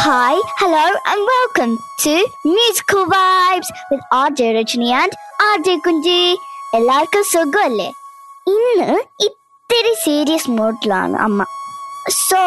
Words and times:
Hi, 0.00 0.34
hello, 0.58 0.84
and 1.10 1.22
welcome 1.30 1.72
to 2.02 2.12
Musical 2.44 3.04
Vibes 3.12 3.68
with 3.90 4.02
RJ 4.18 4.40
Rajini 4.56 4.90
and 5.00 5.12
RJ 5.46 5.74
Kunji. 5.86 6.20
എല്ലാവർക്കും 6.78 7.22
സുഖമല്ലേ? 7.32 7.88
ഇന്ന് 8.54 8.88
ഇത്തിരി 9.26 9.92
serious 10.04 10.50
മൂഡിലാണ് 10.58 11.16
അമ്മ. 11.26 11.46
സോ 12.26 12.40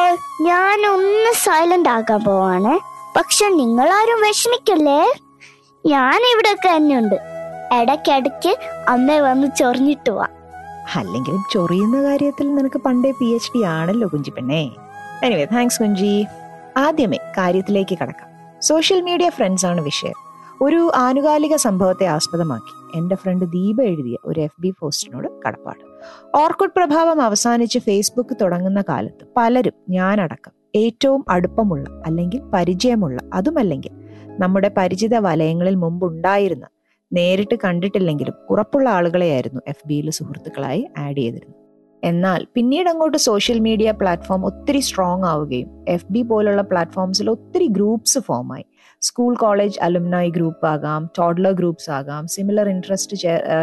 ഞാൻ 0.48 0.86
ഒന്ന് 0.92 1.32
സൈലന്റ് 1.46 1.92
ആക്കാൻ 1.96 2.22
പോവാണ്. 2.28 2.74
പക്ഷെ 3.18 3.48
നിങ്ങളാരും 3.60 4.22
വിഷമിക്കല്ലേ? 4.28 5.00
ഞാൻ 5.94 6.20
ഇവിടെ 6.34 6.54
തന്നെയുണ്ട്. 6.68 7.18
ഇടയ്ക്കിടയ്ക്ക് 7.80 8.54
അമ്മ 8.94 9.18
വന്ന് 9.28 9.50
ചൊറിഞ്ഞിട്ട് 9.62 10.10
പോവാ 10.12 10.28
അല്ലെങ്കിലും 11.00 11.44
ചൊറിയുന്ന 11.56 11.98
കാര്യത്തിൽ 12.10 12.48
നിനക്ക് 12.60 12.82
പണ്ടേ 12.86 13.12
പി 13.22 13.30
എച്ച് 13.38 13.52
ഡി 13.56 13.64
ആണല്ലോ 13.78 14.08
കുഞ്ചി 14.14 14.34
പെണ്ണേ 14.38 14.62
എനിവേ 15.26 15.48
താങ്ക്സ് 15.56 15.80
കുഞ്ചി. 15.82 16.14
ആദ്യമേ 16.78 17.18
കാര്യത്തിലേക്ക് 17.18 17.98
കടക്കാം. 17.98 18.62
സോഷ്യൽ 18.62 19.02
മീഡിയ 19.02 19.30
ഫ്രണ്ട്സ് 19.30 19.66
ആണ് 19.66 19.82
വിഷയം. 19.82 20.14
ഒരു 20.62 20.92
ആനുകാലിക 20.96 21.56
സംഭവത്തെ 21.56 22.06
ആസ്പദമാക്കി 22.06 22.98
എന്റെ 22.98 23.16
ഫ്രണ്ട് 23.16 23.46
ദീപ 23.46 23.82
എഴുതിയ 23.82 24.18
ഒരു 24.26 24.40
എഫ് 24.40 24.62
ബി 24.62 24.74
പോസ്റ്റിനോട് 24.80 25.28
കടപ്പാട്. 25.48 25.80
ഓർക്കുഡ് 26.38 26.72
പ്രഭാവം 26.78 27.22
അവസാനിച്ച് 27.22 27.80
ഫേസ്ബുക്ക് 27.80 28.38
തുടങ്ങുന്ന 28.42 28.84
കാലത്ത് 28.90 29.28
പലരും 29.38 29.74
ഞാനടക്കം 29.90 30.52
ഏറ്റവും 30.76 31.26
അടുപ്പമുള്ള 31.30 32.04
അല്ലെങ്കിൽ 32.06 32.42
പരിചയമുള്ള 32.54 33.22
അതുമല്ലെങ്കിൽ 33.34 33.92
നമ്മുടെ 34.40 34.72
പരിചിത 34.78 35.16
വലയങ്ങളിൽ 35.16 35.76
മുമ്പുണ്ടായിരുന്ന 35.76 36.68
നേരിട്ട് 37.14 37.56
കണ്ടിട്ടില്ലെങ്കിലും 37.64 38.34
ഉറപ്പുള്ള 38.50 38.90
ആളുകളെയായിരുന്നു 38.90 39.62
എഫ് 39.68 39.88
ബിയിൽ 39.88 40.10
സുഹൃത്തുക്കളായി 40.10 40.90
ആഡ് 40.98 41.18
ചെയ്തിരുന്നത്. 41.18 41.61
എന്നാൽ 42.04 42.48
പിന്നീട് 42.54 42.90
അങ്ങോട്ട് 42.90 43.18
സോഷ്യൽ 43.18 43.60
മീഡിയ 43.60 43.92
പ്ലാറ്റ്ഫോം 43.92 44.46
ഒത്തിരി 44.46 44.80
സ്ട്രോങ് 44.80 45.24
ആവുകയും 45.24 45.86
എഫ് 45.88 46.06
ബി 46.10 46.22
പോലുള്ള 46.22 46.62
പ്ലാറ്റ്ഫോംസിൽ 46.62 47.30
ഒത്തിരി 47.30 47.68
ഗ്രൂപ്പ്സ് 47.68 48.20
ഫോമായി 48.20 48.66
സ്കൂൾ 49.02 49.36
കോളേജ് 49.36 49.80
അലുമിനായി 49.82 50.30
ഗ്രൂപ്പ് 50.30 50.68
ആകാം 50.68 51.10
ടോഡ്ലർ 51.18 51.52
ഗ്രൂപ്പ്സ് 51.52 51.90
ആകാം 51.90 52.28
സിമിലർ 52.28 52.70
ഇൻട്രസ്റ്റ് 52.70 53.18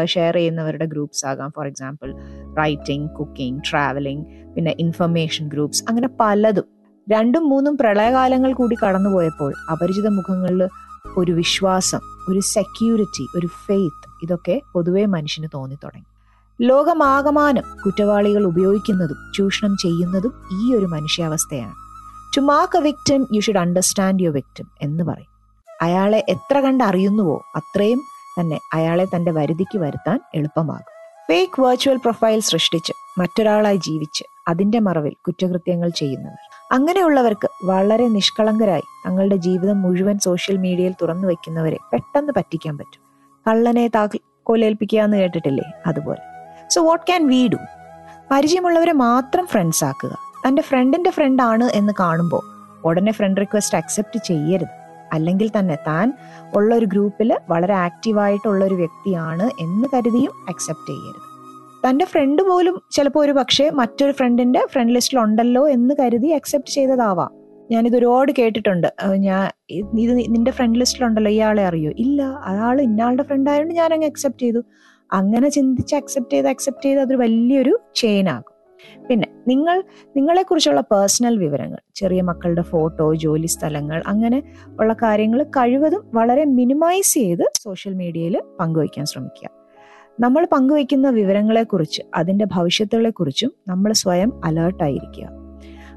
ഷെയർ 0.05 0.33
ചെയ്യുന്നവരുടെ 0.33 0.85
ഗ്രൂപ്പ്സ് 0.85 1.25
ആകാം. 1.25 1.51
For 1.55 1.67
example 1.67 2.09
writing 2.57 3.09
cooking 3.17 3.61
travelling 3.71 4.25
പിന്നെ 4.55 4.75
ഇൻഫർമേഷൻ 4.79 5.47
ഗ്രൂപ്പ്സ് 5.47 5.83
അങ്ങനെ 5.89 6.09
പലതും. 6.21 6.67
രണ്ടും 7.09 7.49
മൂന്നും 7.49 7.77
പ്രളയകാലങ്ങൾ 7.77 8.53
കൂടി 8.53 8.75
കടന്നുപോയപ്പോൾ 8.83 9.53
അപരിചിത 9.71 10.07
മുഖങ്ങളിൽ 10.07 10.67
ഒരു 11.17 11.31
വിശ്വാസം 11.31 11.99
ഒരു 12.31 12.39
സെക്യൂരിറ്റി 12.39 13.25
ഒരു 13.37 13.47
ഫെയ്ത്ത് 13.65 14.09
ഇതൊക്കെ 14.23 14.61
പൊതുവേ 14.73 15.05
മനുഷ്യന് 15.05 15.47
തോന്നി 15.53 15.77
തുടങ്ങി 15.83 16.18
ലോകമാകമാനം 16.61 17.63
കുറ്റവാളികൾ 17.85 18.45
ഉപയോഗിക്കുന്നതും 18.45 19.31
ചൂഷണം 19.35 19.77
ചെയ്യുന്നതും 19.77 20.33
ഈ 20.61 20.75
ഒരു 20.75 20.85
മനുഷ്യാവസ്ഥയാണ്. 20.85 21.73
To 22.37 22.41
mark 22.41 22.77
a 22.77 22.81
victim 22.81 23.27
you 23.33 23.39
should 23.39 23.57
understand 23.57 24.23
your 24.23 24.33
victim 24.35 24.67
എന്ന് 24.81 25.03
പറയും. 25.03 25.27
അയാളെ 25.81 26.25
എത്ര 26.29 26.59
കണ്ട് 26.59 26.83
അറിയുന്നുവോ 26.83 27.41
അത്രയും 27.55 28.01
തന്നെ 28.39 28.59
അയാളെ 28.73 29.05
തന്റെ 29.05 29.31
വരുതിക്ക് 29.31 29.77
വരുത്താൻ 29.77 30.19
എളുപ്പമാകും. 30.35 31.15
ഫേക്ക് 31.27 31.61
വെർച്വൽ 31.61 31.95
പ്രൊഫൈൽ 31.95 32.39
സൃഷ്ടിച്ച് 32.39 32.93
മറ്റൊരാളായി 33.17 33.75
ജീവിച്ച് 33.75 34.23
അതിന്റെ 34.47 34.79
മറവിൽ 34.79 35.13
കുറ്റകൃത്യങ്ങൾ 35.27 35.89
ചെയ്യുന്നവർ. 35.89 36.37
അങ്ങനെയുള്ളവർക്ക് 36.71 37.49
വളരെ 37.65 38.07
നിഷ്കളങ്കരായി 38.07 38.83
തങ്ങളുടെ 39.07 39.35
ജീവിതം 39.35 39.81
മുഴുവൻ 39.81 40.19
സോഷ്യൽ 40.19 40.57
മീഡിയയിൽ 40.57 40.93
തുറന്നു 41.01 41.27
വെക്കുന്നവരെ 41.27 41.77
പെട്ടെന്ന് 41.93 42.33
പറ്റിക്കാൻ 42.37 42.77
പറ്റും. 42.77 43.01
കള്ളനെ 43.47 43.87
താക്കോലേൽപ്പിക്കുക 43.87 44.99
എന്ന് 44.99 45.17
കേട്ടിട്ടില്ലേ? 45.17 45.71
അതുപോലെ. 45.87 46.38
So 46.69 46.83
what 46.85 47.05
can 47.07 47.27
we 47.27 47.47
do 47.53 47.57
പരിചയമുള്ളവരെ 48.31 48.93
മാത്രം 48.93 49.45
ഫ്രണ്ട്സ് 49.47 49.83
ആക്കുക. 49.83 50.13
തന്റെ 50.47 50.61
ഫ്രണ്ടിന്റെ 50.61 51.09
ഫ്രണ്ട് 51.09 51.41
ആണ് 51.43 51.63
എന്ന് 51.63 51.93
കാണുമ്പോൾ 51.99 52.43
ഉടനെ 52.87 53.11
ഫ്രണ്ട് 53.11 53.39
റിക്വസ്റ്റ് 53.41 53.77
അക്സെപ്റ്റ് 53.77 54.19
ചെയ്യരുത്. 54.25 54.75
അല്ലെങ്കിൽ 55.13 55.47
തന്നെ 55.59 55.77
താൻ 55.87 56.13
ഉള്ള 56.55 56.75
ഒരു 56.75 56.85
ഗ്രൂപ്പിൽ 56.85 57.37
വളരെ 57.49 57.73
ആക്റ്റീവായിട്ടുള്ള 57.73 58.65
ഒരു 58.65 58.75
വ്യക്തിയാണ് 58.75 59.49
എന്ന് 59.59 59.87
കരുതിയും 59.93 60.33
അക്സെപ്റ്റ് 60.49 60.91
ചെയ്യരുത്. 60.93 61.25
തന്റെ 61.85 62.05
ഫ്രണ്ട് 62.05 62.41
പോലും 62.41 62.81
ചിലപ്പോൾ 62.91 63.25
ഒരു 63.25 63.31
പക്ഷേ 63.31 63.69
മറ്റൊരു 63.69 64.11
ഫ്രണ്ടിന്റെ 64.11 64.61
ഫ്രണ്ട് 64.71 64.93
ലിസ്റ്റിൽ 64.93 65.19
ഉണ്ടല്ലോ 65.19 65.69
എന്ന് 65.69 65.95
കരുതി 65.99 66.27
അക്സെപ്റ്റ് 66.27 66.71
ചെയ്തതാവാം. 66.71 67.31
ഞാനിത് 67.71 67.95
ഒരുപാട് 67.97 68.31
കേട്ടിട്ടുണ്ട്. 68.39 68.87
ഞാൻ 69.15 69.49
ഇത് 69.71 70.13
നിന്റെ 70.17 70.51
ഫ്രണ്ട് 70.51 70.79
ലിസ്റ്റിലുണ്ടല്ലോ 70.79 71.31
ഇയാളെ 71.31 71.63
അറിയോ? 71.65 71.91
ഇല്ല 71.97 72.21
അയാൾ 72.23 72.81
ഇന്നാളുടെ 72.81 73.23
ഫ്രണ്ട് 73.23 73.49
ആയതുകൊണ്ട് 73.49 73.75
ഞാൻ 73.75 73.93
അങ്ങ് 73.93 74.07
അക്സെപ്റ്റ് 74.07 74.41
ചെയ്തു. 74.41 74.61
അങ്ങനെ 75.11 75.49
ചിന്തിച്ച് 75.49 75.95
അക്സെപ്റ്റ് 75.95 76.33
ചെയ്ത് 76.33 76.47
അക്സെപ്റ്റ് 76.47 76.85
ചെയ്ത് 76.85 77.01
അതൊരു 77.01 77.17
വലിയൊരു 77.17 77.79
ചെയിൻ 77.95 78.29
ആകും. 78.29 78.55
പിന്നെ 79.09 79.27
നിങ്ങൾ 79.47 79.83
നിങ്ങളെക്കുറിച്ചുള്ള 80.17 80.81
പേഴ്സണൽ 80.81 81.37
വിവരങ്ങൾ 81.37 81.79
ചെറിയ 81.95 82.21
മക്കളുടെ 82.21 82.61
ഫോട്ടോ 82.61 83.13
ജോലി 83.13 83.47
സ്ഥലങ്ങൾ 83.47 84.03
അങ്ങനെ 84.07 84.43
ഉള്ള 84.79 84.93
കാര്യങ്ങൾ 84.93 85.43
കഴിവതും 85.43 86.03
വളരെ 86.13 86.45
മിനിമൈസ് 86.45 87.13
ചെയ്ത് 87.13 87.51
സോഷ്യൽ 87.61 87.93
മീഡിയയിൽ 87.93 88.41
പങ്കുവയ്ക്കാൻ 88.59 89.05
ശ്രമിക്കുക. 89.05 89.49
നമ്മൾ 90.19 90.47
പങ്കുവയ്ക്കുന്ന 90.51 91.09
വിവരങ്ങളെക്കുറിച്ച് 91.09 92.01
അതിന്റെ 92.15 92.45
ഭവിഷ്യത്തുകളെക്കുറിച്ചും 92.45 93.51
നമ്മൾ 93.67 93.91
സ്വയം 93.91 94.41
അലേർട്ടായിരിക്കുക 94.45 95.39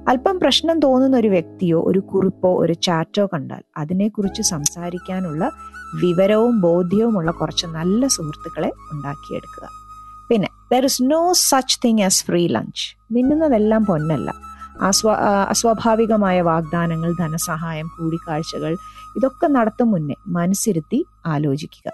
അല്പം 0.08 0.40
പ്രശ്നം 0.40 0.80
തോന്നുന്ന 0.80 1.16
ഒരു 1.16 1.28
വ്യക്തിയോ 1.28 1.82
ഒരു 1.82 1.98
കുറിപ്പോ 1.98 2.58
ഒരു 2.58 2.72
ചാറ്റോ 2.72 3.26
കണ്ടാൽ 3.26 3.62
അതിനെക്കുറിച്ച് 3.76 4.42
സംസാരിക്കാനുള്ള 4.42 5.50
വിവരവും 6.00 6.60
ബോധ്യവുമുള്ള 6.60 7.30
കുറച്ച് 7.30 7.66
നല്ല 7.66 8.06
സുഹൃത്തുക്കളെ 8.06 8.72
ഉണ്ടാക്കിയെടുക്കുക. 8.92 9.68
പിന്നെ 10.30 10.48
there 10.72 10.84
is 10.84 11.02
no 11.02 11.32
such 11.32 11.78
thing 11.84 12.02
as 12.02 12.24
free 12.24 12.48
lunch 12.48 13.14
മിന്നുന്നതെല്ലാം 13.14 13.84
പൊന്നല്ല. 13.84 14.30
അസ്വാ 14.80 15.14
അസ്വാഭാവികമായ 15.48 16.42
വാഗ്ദാനങ്ങൾ 16.42 17.12
ധനസഹായം 17.18 17.90
കൂടിക്കാഴ്ചകൾ 17.98 18.76
ഇതൊക്കെ 19.16 19.46
നടത്തും 19.46 19.90
മുന്നേ 19.90 20.14
മനസ്സിരുത്തി 20.26 21.06
ആലോചിക്കുക. 21.26 21.90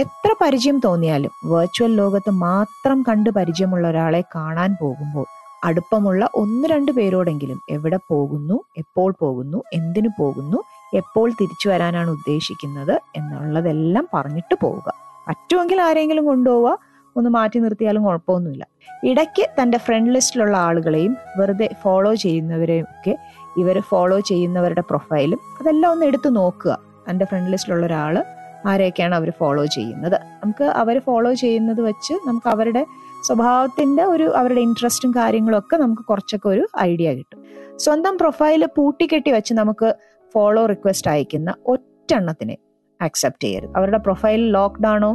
എത്ര 0.00 0.34
പരിചയം 0.40 0.78
തോന്നിയാലും 0.78 1.30
വെർച്വൽ 1.44 1.96
ലോകത്ത് 1.96 2.30
മാത്രം 2.30 3.02
കണ്ട് 3.02 3.30
പരിചയമുള്ള 3.30 3.88
ഒരാളെ 3.88 4.24
കാണാൻ 4.34 4.76
പോകുമ്പോൾ 4.80 5.26
അടുപ്പമുള്ള 5.64 6.28
ഒന്ന് 6.34 6.68
രണ്ട് 6.68 6.92
പേരോടെങ്കിലും 6.92 7.60
എവിടെ 7.70 7.98
പോകുന്നു 8.10 8.60
എപ്പോൾ 8.76 9.14
പോകുന്നു 9.20 9.62
എന്തിനു 9.72 10.08
പോകുന്നു 10.18 10.58
എപ്പോൾ 10.94 11.30
തിരിച്ചു 11.30 11.68
വരാനാണ് 11.68 12.10
ഉദ്ദേശിക്കുന്നത് 12.10 13.00
എന്നുള്ളതെല്ലാം 13.16 14.08
പറഞ്ഞിട്ട് 14.14 14.56
പോവുക. 14.62 14.92
പറ്റുമെങ്കിൽ 15.28 15.80
ആരെങ്കിലും 15.80 16.24
കൊണ്ടുപോവുക. 16.24 16.78
ഒന്ന് 17.16 17.30
മാറ്റി 17.30 17.58
നിർത്തിയാലും 17.58 18.04
കുഴപ്പമൊന്നുമില്ല. 18.04 18.66
ഇടയ്ക്ക് 19.04 19.62
തന്റെ 19.62 19.78
ഫ്രണ്ട് 19.78 20.10
ലിസ്റ്റിലുള്ള 20.10 20.56
ആളുകളെയും 20.56 21.16
വെറുതെ 21.36 21.70
ഫോളോ 21.82 22.14
ചെയ്യുന്നവരെയും 22.14 22.82
ഒക്കെ 22.82 23.16
ഇവർ 23.56 23.80
ഫോളോ 23.80 24.20
ചെയ്യുന്നവരുടെ 24.20 24.80
പ്രൊഫൈലും 24.80 25.40
അതെല്ലാം 25.60 25.92
ഒന്ന് 25.92 26.06
എടുത്തു 26.06 26.28
നോക്കുക. 26.28 26.78
തന്റെ 27.10 27.24
ഫ്രണ്ട് 27.24 27.50
ലിസ്റ്റിലുള്ള 27.50 27.86
ഒരാൾ 27.86 28.24
ആരെയൊക്കെയാണ് 28.66 29.14
അവർ 29.14 29.30
ഫോളോ 29.30 29.64
ചെയ്യുന്നത്. 29.64 30.14
നമുക്ക് 30.14 30.64
അവർ 30.64 30.98
ഫോളോ 30.98 31.34
ചെയ്യുന്നത് 31.34 31.80
വെച്ച് 31.80 32.14
നമുക്ക് 32.14 32.48
അവരുടെ 32.48 32.86
സ്വഭാവത്തിന്റെ 33.26 34.04
ഒരു 34.04 34.32
അവരുടെ 34.36 34.60
ഇൻട്രസ്റ്റും 34.60 35.10
കാര്യങ്ങളും 35.10 35.58
ഒക്കെ 35.58 35.76
നമുക്ക് 35.76 36.02
കുറച്ചൊക്കെ 36.02 36.48
ഒരു 36.48 36.68
ഐഡിയ 36.80 37.12
കിട്ടും. 37.14 37.44
സ്വന്തം 37.76 38.18
പ്രൊഫൈൽ 38.18 38.68
പൂട്ടിക്കെട്ടി 38.76 39.30
വെച്ച് 39.30 39.54
നമുക്ക് 39.54 39.94
ഫോളോ 40.32 40.66
റിക്വസ്റ്റ് 40.66 41.10
അയക്കുന്ന 41.10 41.54
ഒറ്റെണ്ണത്തിനെ 41.66 42.56
അക്സെപ്റ്റ് 43.00 43.44
ചെയ്യരുത്. 43.44 43.70
അവരുടെ 43.76 43.98
പ്രൊഫൈൽ 43.98 44.42
ലോക്ക്ഡ് 44.50 44.86
ആണോ? 44.86 45.12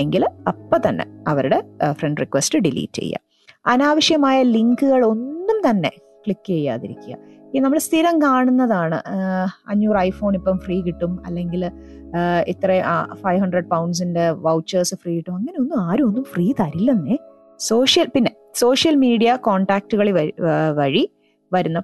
എങ്കിൽ 0.00 0.24
അപ്പം 0.48 0.80
തന്നെ 0.88 1.04
അവരുടെ 1.28 1.58
ഫ്രണ്ട് 1.92 2.20
റിക്വസ്റ്റ് 2.20 2.58
ഡിലീറ്റ് 2.58 3.00
ചെയ്യുക 3.00 3.20
അനാവശ്യമായ 3.66 4.42
ലിങ്കുകൾ 4.42 5.04
ഒന്നും 5.04 5.70
തന്നെ 5.70 5.90
ക്ലിക്ക് 6.24 6.48
ചെയ്യാതിരിക്കുക. 6.48 7.16
ഈ 7.54 7.58
നമ്മൾ 7.58 7.78
സ്ഥിരം 7.78 8.22
കാണുന്നതാണ് 8.22 8.98
അഞ്ഞൂറ് 9.68 9.96
ഐഫോൺ 9.96 10.34
ഇപ്പം 10.34 10.58
ഫ്രീ 10.58 10.80
കിട്ടും. 10.82 11.12
അല്ലെങ്കിൽ 11.26 11.62
ഇത്ര 12.46 12.82
ഫൈവ് 13.14 13.40
ഹൺഡ്രഡ് 13.40 13.64
പൗണ്ട്സിന്റെ 13.64 14.30
വൗച്ചേഴ്സ് 14.30 14.94
ഫ്രീ 14.94 15.16
കിട്ടും. 15.16 15.34
അങ്ങനെ 15.34 15.58
ഒന്നും 15.60 15.80
ആരും 15.80 16.06
ഒന്നും 16.06 16.24
ഫ്രീ 16.24 16.46
തരില്ലെന്നേ. 16.60 17.16
സോഷ്യൽ 17.58 18.06
പിന്നെ 18.14 18.30
സോഷ്യൽ 18.54 18.94
മീഡിയ 18.96 19.36
കോണ്ടാക്റ്റുകൾ 19.36 20.10
വഴി 20.76 21.10
വരുന്ന 21.52 21.82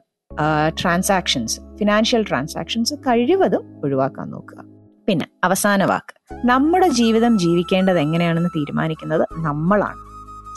ട്രാൻസാക്ഷൻസ് 0.79 1.57
ഫിനാൻഷ്യൽ 1.79 2.23
ട്രാൻസാക്ഷൻസ് 2.23 2.95
കഴിവതും 2.95 3.65
ഒഴിവാക്കാൻ 3.85 4.31
നോക്കുക 4.31 4.61
പിന്നെ 5.09 5.27
അവസാന 5.45 5.85
വാക്ക് 5.85 6.15
നമ്മുടെ 6.45 6.89
ജീവിതം 6.89 7.39
ജീവിക്കേണ്ടത് 7.39 7.99
എങ്ങനെയാണെന്ന് 7.99 8.51
തീരുമാനിക്കുന്നത് 8.57 9.25
നമ്മളാണ് 9.39 10.01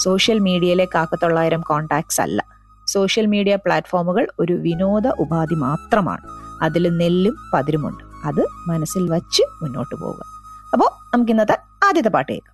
സോഷ്യൽ 0.03 0.39
മീഡിയയിലെ 0.39 0.85
കാക്കത്തൊള്ളായിരം 0.85 1.61
കോണ്ടാക്ട്സ് 1.61 2.21
അല്ല 2.21 2.41
സോഷ്യൽ 2.87 3.25
മീഡിയ 3.25 3.55
പ്ലാറ്റ്ഫോമുകൾ 3.55 4.27
ഒരു 4.39 4.53
വിനോദ 4.53 5.07
ഉപാധി 5.19 5.55
മാത്രമാണ് 5.55 6.25
അതിൽ 6.61 6.97
നെല്ലും 6.97 7.35
പതിരുമുണ്ട് 7.53 8.03
അത് 8.25 8.43
മനസ്സിൽ 8.67 9.09
വച്ച് 9.09 9.43
മുന്നോട്ട് 9.61 9.95
പോവുക 9.95 10.21
അപ്പോൾ 10.73 10.89
നമുക്ക് 11.13 11.31
ഇന്നത്തെ 11.31 11.57
ആദ്യത്തെ 11.83 12.09
പാട്ട് 12.09 12.31
കേൾക്കാം 12.31 12.53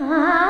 啊。 0.00 0.49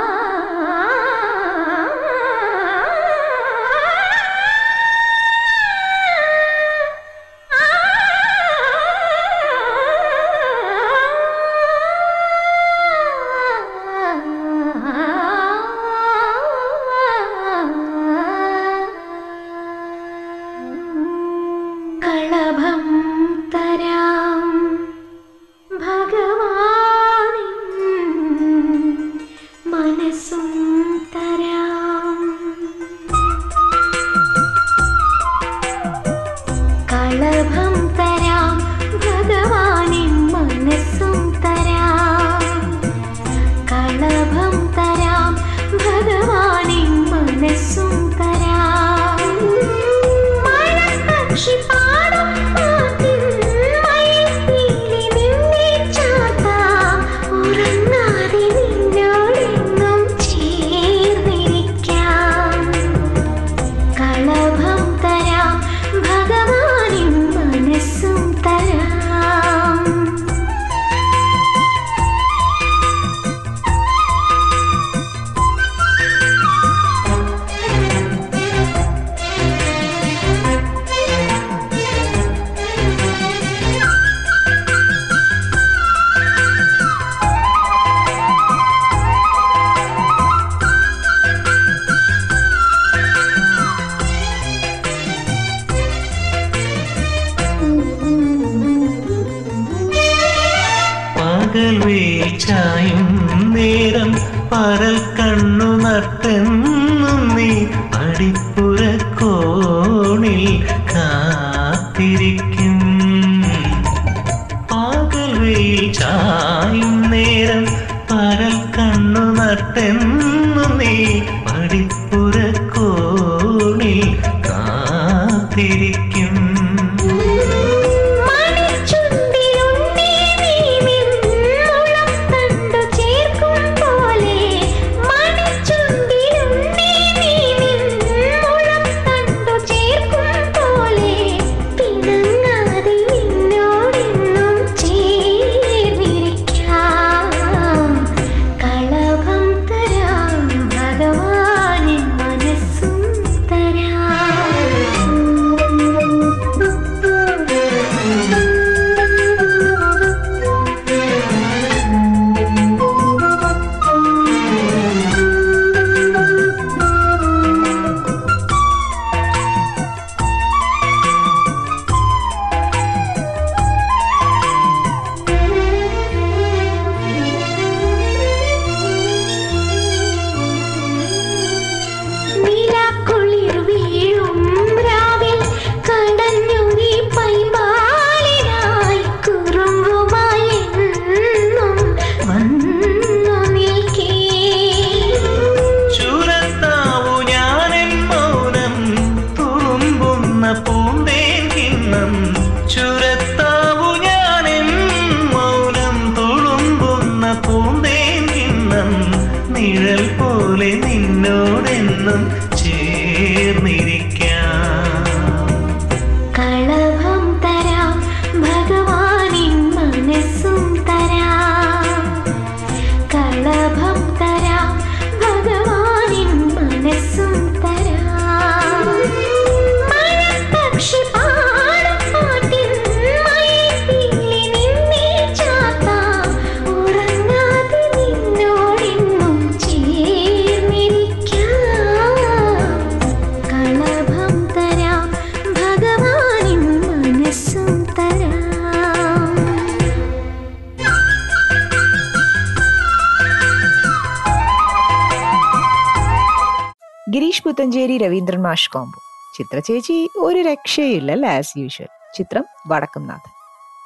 മാഷ് 258.51 258.71
കോംബോ. 258.71 259.01
ചിത്രചേച്ചി 259.37 260.11
ഒരു 260.17 260.39
രക്ഷയില്ല 260.39 261.13
അല്ലേ 261.13 261.29
ആസ് 261.29 261.59
യൂഷ്വൽ 261.59 261.89
ചിത്രം 262.17 262.45
വടക്കുംനാഥ് 262.67 263.31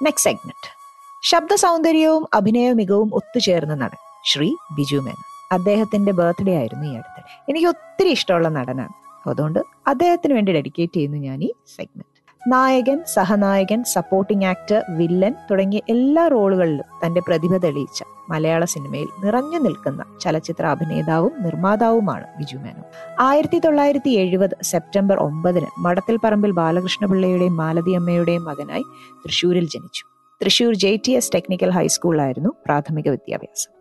നെക്സ്റ്റ് 0.04 0.30
സെഗ്മെന്റ് 0.30 0.70
ശബ്ദ 1.22 1.54
സൗന്ദര്യവും 1.54 2.28
അഭിനയ 2.34 2.72
മികവും 2.72 3.10
ഒത്തുചേർന്ന 3.14 3.74
നടൻ 3.74 4.00
ശ്രീ 4.32 4.54
ബിജു 4.72 4.96
മേനോൻ. 4.96 5.22
അദ്ദേഹത്തിന്റെ 5.52 6.12
ബർത്ത്ഡേ 6.12 6.56
ആയിരുന്നു 6.56 6.86
ഈ 6.86 6.94
അടുത്ത്. 6.96 7.20
എനിക്ക് 7.50 7.66
ഒത്തിരി 7.66 8.08
ഇഷ്ടമുള്ള 8.08 8.48
നടനാണ്. 8.48 8.92
അതുകൊണ്ട് 9.26 9.58
അദ്ദേഹത്തിന് 9.86 10.34
വേണ്ടി 10.34 10.52
ഡെഡിക്കേറ്റ് 10.52 10.92
ചെയ്യുന്നു 10.92 11.18
ഞാൻ 11.18 11.44
ഈ 11.44 11.52
സെഗ്മെന്റ് 11.76 11.93
നായകൻ 12.48 13.02
സഹനായകൻ 13.14 13.84
സപ്പോർട്ടിംഗ് 13.84 14.44
ആക്ടർ 14.44 14.82
വില്ലൻ 14.96 15.34
തുടങ്ങിയ 15.50 15.80
എല്ലാ 15.88 16.28
റോളുകളിലും 16.28 16.84
തന്റെ 17.06 17.20
പ്രതിഭ 17.28 17.56
തെളിയിച്ച 17.56 18.02
മലയാള 18.30 18.64
സിനിമയിൽ 18.64 19.06
നിറഞ്ഞു 19.24 19.58
നിൽക്കുന്ന 19.58 20.04
ചലച്ചിത്ര 20.20 20.66
അഭിനേതാവും 20.66 21.32
നിർമ്മാതാവുമാണ് 21.40 22.24
ബിജു 22.38 22.56
മേനോൻ. 22.56 22.82
ആയിരത്തി 23.20 23.58
തൊള്ളായിരത്തി 23.58 24.10
എഴുപത് 24.10 24.56
സെപ്റ്റംബർ 24.62 25.16
ഒമ്പതിന് 25.16 25.66
മടത്തിൽ 25.78 26.18
പറമ്പിൽ 26.24 26.50
ബാലകൃഷ്ണപിള്ളയുടെയും 26.50 27.56
മാലതിയമ്മയുടെയും 27.56 28.44
മകനായി 28.44 28.82
തൃശൂരിൽ 29.26 29.68
ജനിച്ചു. 29.68 30.04
Thrissur 30.42 30.74
J 30.74 30.98
T 31.06 31.12
S 31.12 31.32
technical 31.34 31.70
ഹൈസ്കൂളിലായിരുന്നു 31.70 32.50
പ്രാഥമിക 32.66 33.08
വിദ്യാഭ്യാസം. 33.08 33.72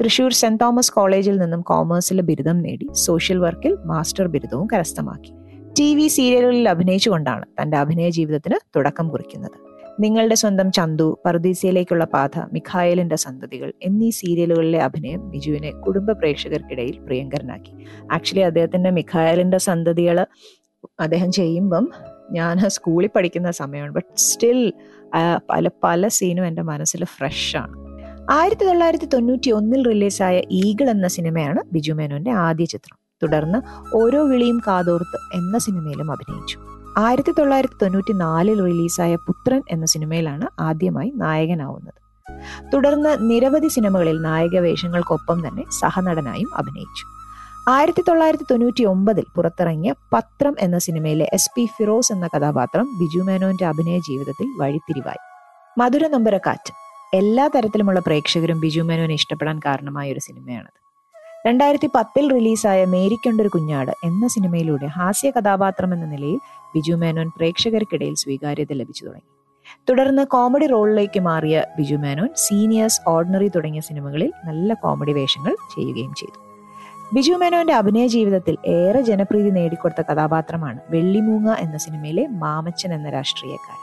തൃശൂർ 0.00 0.32
സെന്റ് 0.32 0.64
തോമസ് 0.64 0.92
കോളേജിൽ 0.92 1.36
നിന്നും 1.36 1.60
കോമേഴ്സിലെ 1.60 2.22
ബിരുദം 2.22 2.58
നേടി 2.58 2.88
സോഷ്യൽ 2.92 3.38
വർക്കിൽ 3.38 3.78
മാസ്റ്റർ 3.84 4.26
ബിരുദവും 4.26 4.68
കരസ്ഥമാക്കി. 4.72 5.32
ടി 5.78 5.94
വി 5.96 6.06
സീരിയലുകളിൽ 6.06 6.68
അഭിനയിച്ചുകൊണ്ടാണ് 6.68 7.44
തന്റെ 7.58 7.76
അഭിനയ 7.76 8.08
ജീവിതത്തിന് 8.08 8.56
തുടക്കം 8.76 9.08
കുറിക്കുന്നത്. 9.08 9.56
നിങ്ങളുടെ 10.00 10.34
സ്വന്തം 10.34 10.72
ചന്തു 10.72 11.18
പർദീസയിലേക്കുള്ള 11.26 12.04
പാത 12.04 12.44
മിഖായലിന്റെ 12.52 13.16
സന്തതികൾ 13.16 13.72
എന്നീ 13.82 14.10
സീരിയലുകളിലെ 14.10 14.78
അഭിനയം 14.78 15.30
ബിജുവിനെ 15.30 15.70
കുടുംബ 15.70 16.10
പ്രേക്ഷകർക്കിടയിൽ 16.12 16.96
പ്രിയങ്കരനാക്കി. 17.06 17.72
ആക്ച്വലി 18.12 18.40
അദ്ദേഹത്തിന്റെ 18.40 18.90
മിഖായലിന്റെ 18.90 19.58
സന്തതികൾ 19.58 20.18
അദ്ദേഹം 21.00 21.32
ചെയ്യുമ്പം 21.32 21.86
ഞാൻ 22.30 22.58
സ്കൂളിൽ 22.68 23.10
പഠിക്കുന്ന 23.16 23.50
സമയമാണ്. 23.50 23.92
ബട്ട് 23.92 24.14
സ്റ്റിൽ 24.16 24.72
പല 25.50 25.68
പല 25.84 26.08
സീനും 26.08 26.46
എന്റെ 26.46 26.62
മനസ്സിൽ 26.62 27.04
ഫ്രഷാണ് 27.04 27.76
ആയിരത്തി 28.30 28.64
തൊള്ളായിരത്തി 28.64 29.08
തൊണ്ണൂറ്റി 29.14 29.50
ഒന്നിൽ 29.50 29.80
റിലീസായ 29.90 30.36
ഈഗിൾ 30.62 30.90
എന്ന 30.90 31.06
സിനിമയാണ് 31.08 31.60
ബിജു 31.72 31.92
മേനോന്റെ 31.92 32.30
ആദ്യ 32.30 32.64
ചിത്രം. 32.64 32.96
തുടർന്ന് 33.22 33.58
ഓരോ 33.96 34.26
വിളിയും 34.26 34.62
കാതോർത്ത് 34.66 35.36
എന്ന 35.36 35.58
സിനിമയിലും 35.58 36.12
അഭിനയിച്ചു. 36.12 36.58
ആയിരത്തി 36.98 37.32
തൊള്ളായിരത്തി 37.38 37.74
തൊണ്ണൂറ്റി 37.82 38.12
നാലിൽ 38.12 38.64
റിലീസായ 38.64 39.16
പുത്രൻ 39.16 39.62
എന്ന 39.70 39.86
സിനിമയിലാണ് 39.86 40.46
ആദ്യമായി 40.60 41.12
നായകനാവുന്നത്. 41.16 42.02
തുടർന്ന് 42.74 43.16
നിരവധി 43.20 43.68
സിനിമകളിൽ 43.68 44.20
നായക 44.20 44.58
വേഷങ്ങൾക്കൊപ്പം 44.58 45.48
തന്നെ 45.48 45.64
സഹനടനായും 45.70 46.48
അഭിനയിച്ചു. 46.56 47.04
ആയിരത്തി 47.68 48.04
തൊള്ളായിരത്തി 48.08 48.44
തൊണ്ണൂറ്റി 48.50 48.84
ഒമ്പതിൽ 48.84 49.24
പുറത്തിറങ്ങിയ 49.36 49.94
പത്രം 50.12 50.56
എന്ന 50.58 50.78
സിനിമയിലെ 50.78 51.30
എസ് 51.32 51.50
പി 51.56 51.64
ഫിറോസ് 51.64 52.12
എന്ന 52.12 52.28
കഥാപാത്രം 52.36 52.88
ബിജു 53.00 53.18
മേനോന്റെ 53.18 53.66
അഭിനയ 53.66 53.98
ജീവിതത്തിൽ 53.98 54.46
വഴിത്തിരിവായി. 54.60 55.18
മധുര 55.80 56.06
നമ്പരക്കാറ്റ്. 56.06 56.72
എല്ലാ 57.16 57.48
തരത്തിലുമുള്ള 57.48 58.00
പ്രേക്ഷകരും 58.00 58.60
ബിജു 58.60 58.80
മേനോനെ 58.80 59.14
ഇഷ്ടപ്പെടാൻ 59.14 59.58
കാരണമായ 59.58 60.12
ഒരു 60.12 60.20
സിനിമയാണത്. 60.20 60.81
രണ്ടായിരത്തി 61.46 61.90
പത്തിൽ 61.94 62.32
റിലീസായ 62.32 62.84
മേരിക്കൊണ്ടൊരു 62.84 63.48
കുഞ്ഞാട് 63.48 63.92
എന്ന 64.04 64.28
സിനിമയിലൂടെ 64.28 64.86
ഹാസ്യ 64.86 65.30
കഥാപാത്രം 65.30 65.94
എന്ന 65.94 66.06
നിലയിൽ 66.06 66.38
ബിജു 66.74 66.92
മേനോൻ 66.92 67.28
പ്രേക്ഷകർക്കിടയിൽ 67.36 68.14
സ്വീകാര്യത 68.14 68.72
ലഭിച്ചു 68.72 69.04
തുടങ്ങി. 69.04 69.28
തുടർന്ന് 69.88 70.26
കോമഡി 70.26 70.66
റോളിലേക്ക് 70.66 71.20
മാറിയ 71.20 71.64
ബിജു 71.78 71.96
മേനോൻ 71.96 72.28
സീനിയേഴ്സ് 72.36 73.00
ഓർഡിനറി 73.08 73.48
തുടങ്ങിയ 73.48 73.80
സിനിമകളിൽ 73.80 74.32
നല്ല 74.44 74.74
കോമഡി 74.74 75.12
വേഷങ്ങൾ 75.12 75.54
ചെയ്യുകയും 75.74 76.14
ചെയ്തു. 76.14 76.38
ബിജു 77.14 77.32
മേനോന്റെ 77.32 77.74
അഭിനയ 77.74 78.06
ജീവിതത്തിൽ 78.06 78.56
ഏറെ 78.66 79.00
ജനപ്രീതി 79.00 79.50
നേടിക്കൊടുത്ത 79.50 80.06
കഥാപാത്രമാണ് 80.06 80.80
വെള്ളിമൂങ്ങ 80.90 81.54
എന്ന 81.58 81.76
സിനിമയിലെ 81.76 82.26
മാമച്ചൻ 82.26 82.94
എന്ന 82.94 83.10
രാഷ്ട്രീയക്കാരൻ. 83.10 83.81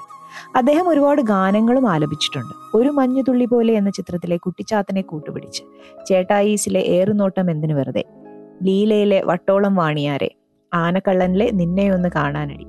അദ്ദേഹം 0.55 0.89
ഒരുപാട് 0.89 1.21
ഗാനങ്ങളും 1.21 1.89
ആലപിച്ചിട്ടുണ്ട്. 1.89 2.77
ഒരു 2.77 2.89
മഞ്ഞുതുള്ളി 2.89 3.45
പോലെ 3.45 3.73
എന്ന 3.73 3.89
ചിത്രത്തിലെ 3.89 4.37
കുട്ടിച്ചാത്തനെ 4.37 5.01
കൂട്ടുപിടിച്ച്. 5.01 5.63
ചേട്ടായീസിലെ 6.05 6.79
ഏറുനോട്ടം 6.79 7.51
എന്തിനു 7.51 7.73
വെറുതെ? 7.73 8.05
ലീലയിലെ 8.63 9.21
വട്ടോളം 9.25 9.75
വാണിയാരെ. 9.75 10.31
ആനക്കള്ളനിലെ 10.73 11.51
നിന്നെയൊന്ന് 11.51 12.09
കാണാനടി. 12.15 12.65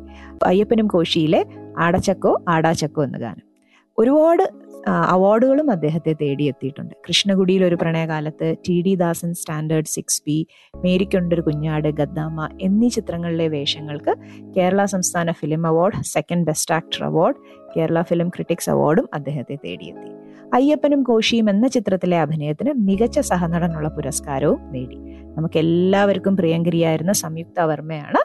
അയ്യപ്പനും 0.46 0.86
കോശിയിലെ 0.86 1.46
ആടച്ചക്കോ 1.78 2.42
ആടാച്ചക്കോ 2.48 3.04
എന്ന 3.04 3.18
ഗാനം. 3.18 3.49
ഒരുപാട് 3.98 4.70
അവാർഡുകളും 4.88 5.70
അദ്ദേഹത്തെ 5.70 6.12
തേടിയെത്തിയിട്ടുണ്ട്. 6.12 6.94
കൃഷ്ണഗുഡിയിൽ 7.08 7.64
ഒരു 7.64 7.74
പ്രണയകാലത്ത് 7.74 8.54
T 8.68 8.82
D 8.82 8.94
Dasan 8.94 9.34
standard 9.34 9.86
six 9.86 10.22
B 10.26 10.46
മേരിക്കൊണ്ടൊരു 10.84 11.40
കുഞ്ഞാട് 11.40 11.88
ഗദ്ദാമ 11.88 12.48
എന്നീ 12.60 12.88
ചിത്രങ്ങളിലെ 12.88 13.48
വേഷങ്ങൾക്ക് 13.48 14.14
കേരള 14.56 14.84
സംസ്ഥാന 14.84 15.32
film 15.32 15.66
award 15.66 16.04
second 16.04 16.46
best 16.46 16.74
actor 16.74 17.04
award 17.04 17.36
Kerala 17.76 18.02
film 18.02 18.28
critics 18.28 18.70
അവാർഡും 18.70 19.08
അദ്ദേഹത്തെ 19.14 19.58
തേടിയെത്തി. 19.64 20.10
അയ്യപ്പനും 20.54 21.02
കോശിയും 21.02 21.50
എന്ന 21.50 21.68
ചിത്രത്തിലെ 21.68 22.20
അഭിനയത്തിന് 22.20 22.70
മികച്ച 22.76 23.20
സഹനടനുള്ള 23.20 23.88
പുരസ്കാരവും 23.88 24.60
നേടി. 24.72 24.98
നമുക്ക് 25.36 25.58
എല്ലാവർക്കും 25.58 26.36
പ്രിയങ്കരിയായിരുന്ന 26.36 27.12
സംയുക്ത 27.12 27.60
വർമ്മയാണ്. 27.60 28.22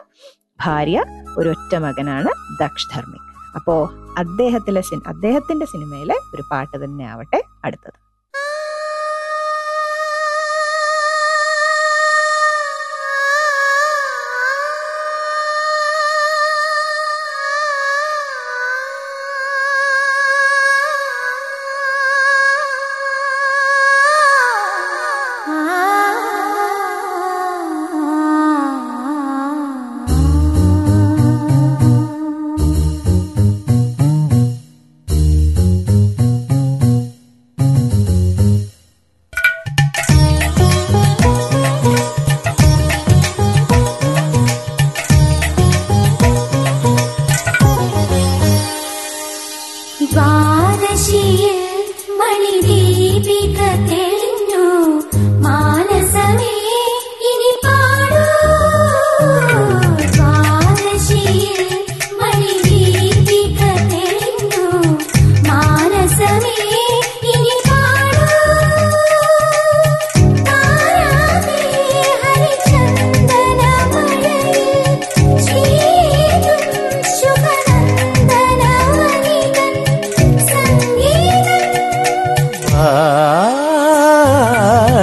ഭാര്യ 0.64 1.04
ഒരൊറ്റ 1.38 1.76
മകനാണ് 1.76 2.30
ദക്ഷ് 2.62 2.88
ധർമ്മി 2.94 3.18
അപ്പോ 3.56 3.90
അദ്ദേഹത്തിലെ 4.18 4.80
അദ്ദേഹത്തിന്റെ 5.06 5.66
സിനിമയിലെ 5.66 6.16
ഒരു 6.34 6.42
പാട്ട് 6.50 6.84
തന്നെ 6.84 7.04
ആവട്ടെ 7.04 7.42
അടുത്തത്. 7.64 8.05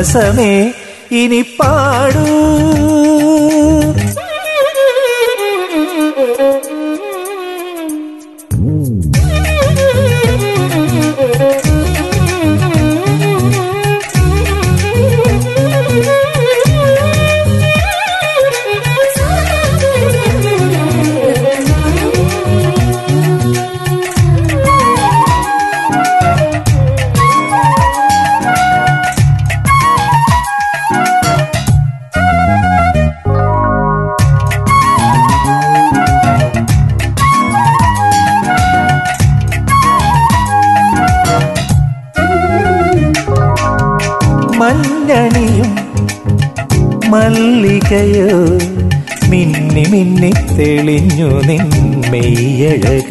മാനസമേ 0.03 0.53
ഇനി 1.19 1.39
പാടൂ 1.57 2.23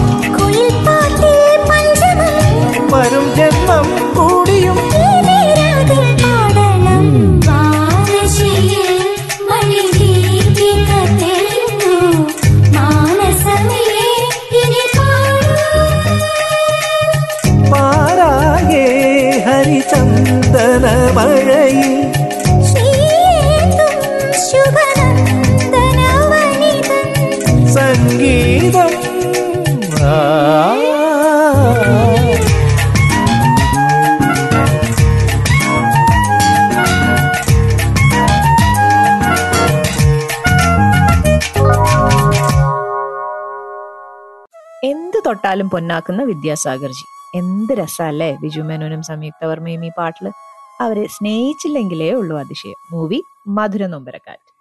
തൊട്ടാലും 45.64 45.71
പൊന്നാക്കുന്ന 45.71 46.23
വിദ്യാസാഗർജി. 46.23 47.37
എന്ത് 47.37 47.73
രസല്ലേ? 47.73 48.37
ബിജു 48.40 48.61
മേനോനും 48.61 49.02
സംയുക്ത 49.02 49.44
വർമ്മയും 49.44 49.87
ഈ 49.87 49.90
പാട്ടിൽ. 49.99 50.33
അവരെ 50.80 51.06
സ്നേഹിച്ചില്ലെങ്കിലേ 51.06 52.11
ഉള്ളൂ 52.11 52.38
അതിശയം. 52.38 52.75
Movie 52.92 53.25
Madhura 53.47 53.87
Nombarakattu. 53.87 54.54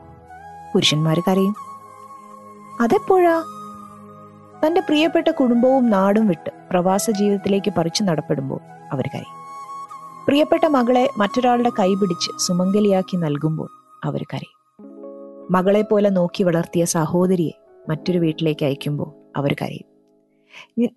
പുരുഷന്മാർ 0.73 1.19
കരയും. 1.19 1.55
അതെപ്പോഴാ? 2.81 3.43
തന്റെ 4.65 4.81
പ്രിയപ്പെട്ട 4.81 5.27
കുടുംബവും 5.27 5.89
നാടും 5.89 6.27
വിട്ട്. 6.27 6.58
പ്രവാസ 6.71 7.12
ജീവിതത്തിലേക്ക് 7.12 7.73
പറിച്ചു 7.77 8.03
നടപ്പെടുമ്പോൾ 8.03 8.60
അവർ 8.91 9.08
കരയും. 9.08 9.36
പ്രിയപ്പെട്ട 10.27 10.65
മകളെ 10.65 11.10
മറ്റൊരാളുടെ 11.17 11.71
കൈപിടിച്ച് 11.79 12.32
സുമംഗലിയാക്കി 12.39 13.17
നൽകുമ്പോൾ 13.17 13.69
അവർ 14.03 14.23
കരയും. 14.23 14.55
മകളെ 15.51 15.82
പോലെ 15.82 16.10
നോക്കി 16.10 16.43
വളർത്തിയ 16.43 16.86
സഹോദരിയെ 16.86 17.51
മറ്റൊരു 17.89 18.17
വീട്ടിലേക്ക് 18.17 18.65
അയക്കുമ്പോൾ 18.65 19.10
അവർ 19.38 19.55
കരയും. 19.62 19.88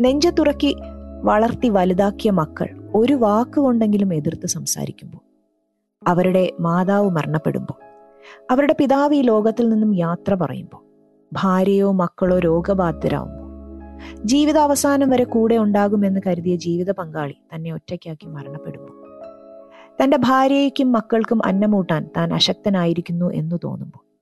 നെഞ്ചത്തുറക്കി 0.00 0.76
വളർത്തി 1.22 1.68
വലുതാക്കിയ 1.68 2.30
മക്കൾ 2.30 2.68
ഒരു 2.94 3.12
വാക്കുകൊണ്ടെങ്കിലും 3.12 4.14
എതിർത്ത് 4.14 4.46
സംസാരിക്കുമ്പോൾ 4.46 5.22
അവരുടെ 6.06 6.50
മാതാവ് 6.60 7.10
മരണപ്പെടുമ്പോൾ 7.10 7.78
അവരുടെ 8.50 8.74
പിതാവ് 8.80 9.14
ഈ 9.14 9.22
ലോകത്തിൽ 9.22 9.68
നിന്നും 9.68 9.94
യാത്ര 9.96 10.34
പറയുമ്പോൾ 10.34 10.82
ഭാര്യയോ 11.32 11.92
മക്കളോ 11.92 12.38
രോഗബാധിതരാകുമ്പോൾ 12.38 13.41
ജീവിതാവസാനം 14.24 15.10
വരെ 15.10 15.24
കൂടെ 15.24 15.58
ഉണ്ടാകുമെന്ന് 15.58 16.20
കരുതിയ 16.26 16.56
ജീവിത 16.56 16.90
പങ്കാളി 16.90 17.34
തന്നെ 17.54 17.72
ഒറ്റയ്ക്കാക്കി 17.72 18.26
മരണപ്പെടുമ്പോൾ 18.26 19.12
തന്റെ 20.02 20.16
ഭാര്യയ്ക്കും 20.16 20.92
മക്കൾക്കും 20.92 21.46
അന്നമൂട്ടാൻ 21.46 22.08
താൻ 22.16 22.34
അശക്തനായിരിക്കുന്നു 22.34 23.32
എന്ന് 23.32 23.56
തോന്നുമ്പോൾ 23.64 24.12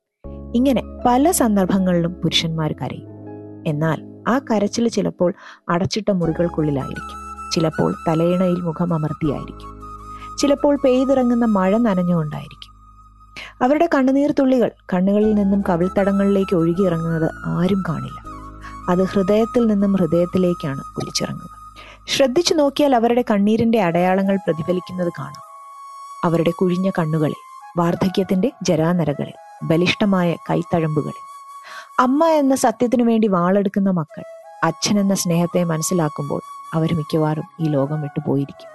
ഇങ്ങനെ 0.54 0.82
പല 1.06 1.30
സന്ദർഭങ്ങളിലും 1.30 2.12
പുരുഷന്മാർ 2.12 2.72
കരയും. 2.72 3.10
എന്നാൽ 3.66 4.24
ആ 4.28 4.38
കരച്ചിൽ 4.38 4.88
ചിലപ്പോൾ 4.88 5.32
അടച്ചിട്ട 5.68 6.10
മുറികൾക്കുള്ളിലായിരിക്കും. 6.10 7.20
ചിലപ്പോൾ 7.54 7.94
തലയിണയിൽ 8.08 8.60
മുഖം 8.60 8.94
അമർത്തിയായിരിക്കും. 8.94 9.80
ചിലപ്പോൾ 10.38 10.78
പെയ്തിറങ്ങുന്ന 10.84 11.44
മഴ 11.44 11.78
നനഞ്ഞുകൊണ്ടായിരിക്കും. 11.78 12.70
അവരുടെ 13.62 13.88
കണ്ണുനീർ 13.94 14.32
തുള്ളികൾ 14.32 14.70
കണ്ണുകളിൽ 14.94 15.34
നിന്നും 15.34 15.62
കവിൾത്തടങ്ങളിലേക്ക് 15.68 16.56
ഒഴുകിയിറങ്ങുന്നത് 16.56 17.30
ആരും 17.46 17.82
കാണില്ല. 17.88 18.29
അത് 18.90 19.04
ഹൃദയത്തിൽ 19.04 19.66
നിന്നും 19.66 19.92
ഹൃദയത്തിലേക്കാണ് 19.92 20.80
ഒലിച്ചിറങ്ങുക 20.80 21.56
ശ്രദ്ധിച്ചു 22.08 22.54
നോക്കിയാൽ 22.54 22.96
അവരുടെ 22.96 23.24
കണ്ണീരിന്റെ 23.30 23.82
അടയാളങ്ങൾ 23.82 24.36
പ്രതിഫലിക്കുന്നത് 24.36 25.12
കാണാം. 25.18 25.42
അവരുടെ 26.24 26.50
കുഴിഞ്ഞ 26.50 26.90
കണ്ണുകളിൽ 26.98 27.40
വാർദ്ധക്യത്തിന്റെ 27.78 28.52
ജരാനരകളിൽ 28.62 29.36
ബലിഷ്ടമായ 29.64 30.36
കൈത്തഴമ്പുകളിൽ 30.50 31.22
അമ്മ 32.00 32.26
എന്ന 32.26 32.54
സത്യത്തിനു 32.54 33.02
വേണ്ടി 33.02 33.26
വാളെടുക്കുന്ന 33.28 33.90
മക്കൾ 33.90 34.24
അച്ഛൻ 34.64 35.00
എന്ന 35.00 35.14
സ്നേഹത്തെ 35.14 35.64
മനസ്സിലാക്കുമ്പോൾ 35.64 36.40
അവർ 36.74 36.94
മിക്കവാറും 36.94 37.46
ഈ 37.60 37.64
ലോകം 37.64 38.02
വിട്ടുപോയിരിക്കും 38.02 38.70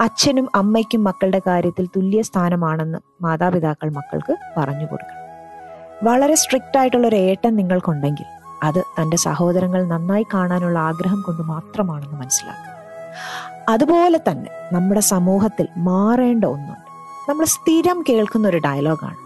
അച്ഛനും 0.00 0.48
അമ്മയ്ക്കും 0.54 1.04
മക്കളുടെ 1.04 1.40
കാര്യത്തിൽ 1.46 1.88
തുല്യ 1.96 2.22
സ്ഥാനമാണെന്ന് 2.22 2.98
മാതാപിതാക്കൾ 3.22 3.90
മക്കൾക്ക് 3.90 4.34
പറഞ്ഞു 4.56 4.86
കൊടുക്കണം. 4.86 5.18
വളരെ 6.04 6.34
സ്ട്രിക്റ്റ് 6.34 6.78
ആയിട്ടുള്ള 6.78 7.06
ഒരു 7.06 7.16
ഏട്ടൻ 7.16 7.56
നിങ്ങൾക്കുണ്ടെങ്കിൽ 7.56 8.41
അത് 8.62 8.84
തന്റെ 9.00 9.16
സഹോദരങ്ങൾ 9.16 9.86
നന്നായി 9.86 10.26
കാണാനുള്ള 10.34 10.78
ആഗ്രഹം 10.78 11.22
കൊണ്ട് 11.26 11.42
മാത്രമാണെന്ന് 11.42 12.16
മനസ്സിലാക്കുക. 12.16 12.72
അതുപോലെ 13.68 14.18
തന്നെ 14.18 14.50
നമ്മുടെ 14.72 15.00
സമൂഹത്തിൽ 15.00 15.68
മാറേണ്ട 15.76 16.44
ഒന്നുണ്ട്. 16.44 16.92
നമ്മൾ 17.30 17.44
സ്ഥിരം 17.44 18.04
കേൾക്കുന്ന 18.08 18.48
ഒരു 18.48 18.56
ഡയലോഗാണ്. 18.56 19.16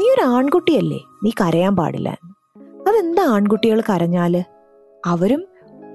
നീ 0.00 0.10
ഒരു 0.10 0.20
ആൺകുട്ടിയല്ലേ? 0.20 1.00
നീ 1.24 1.30
കരയാൻ 1.40 1.76
പാടില്ല 1.76 2.08
എന്ന്. 2.08 2.34
അതെന്താ 2.88 3.22
ആൺകുട്ടികൾ 3.22 3.80
കരഞ്ഞാൽ? 3.80 4.44
അവരും 5.06 5.46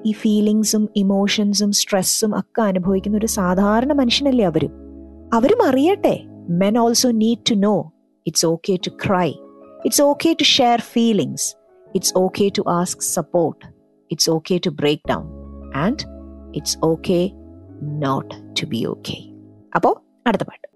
ഈ 0.05 0.11
ഫീലിങ്സും 0.11 0.89
ഇമോഷൻസും 0.95 1.71
സ്ട്രെസ്സും 1.71 2.39
ഒക്കെ 2.39 2.61
അനുഭവിക്കുന്ന 2.61 3.17
ഒരു 3.17 3.25
സാധാരണ 3.25 3.93
മനുഷ്യനല്ലേ 3.93 4.45
അവരും? 4.45 4.71
അവരും 5.33 5.67
അറിയട്ടെ. 5.67 6.23
Men 6.49 6.77
also 6.77 7.11
need 7.11 7.51
to 7.51 7.55
know 7.55 7.91
it's 8.27 8.45
okay 8.45 8.79
to 8.87 8.89
cry 8.89 9.29
it's 9.85 10.01
okay 10.01 10.33
to 10.33 10.43
share 10.43 10.79
feelings 10.79 11.62
it's 11.94 12.14
okay 12.18 12.48
to 12.48 12.62
ask 12.70 13.02
support 13.14 13.60
it's 14.10 14.30
okay 14.30 14.56
to 14.58 14.70
break 14.70 15.02
down 15.08 15.24
and 15.76 16.04
it's 16.56 16.78
okay 16.82 17.20
not 18.04 18.34
to 18.60 18.66
be 18.66 18.86
okay 18.86 19.16
അപ്പോ 19.76 19.92
അടുത്ത 20.26 20.44
പാട്ട് 20.44 20.66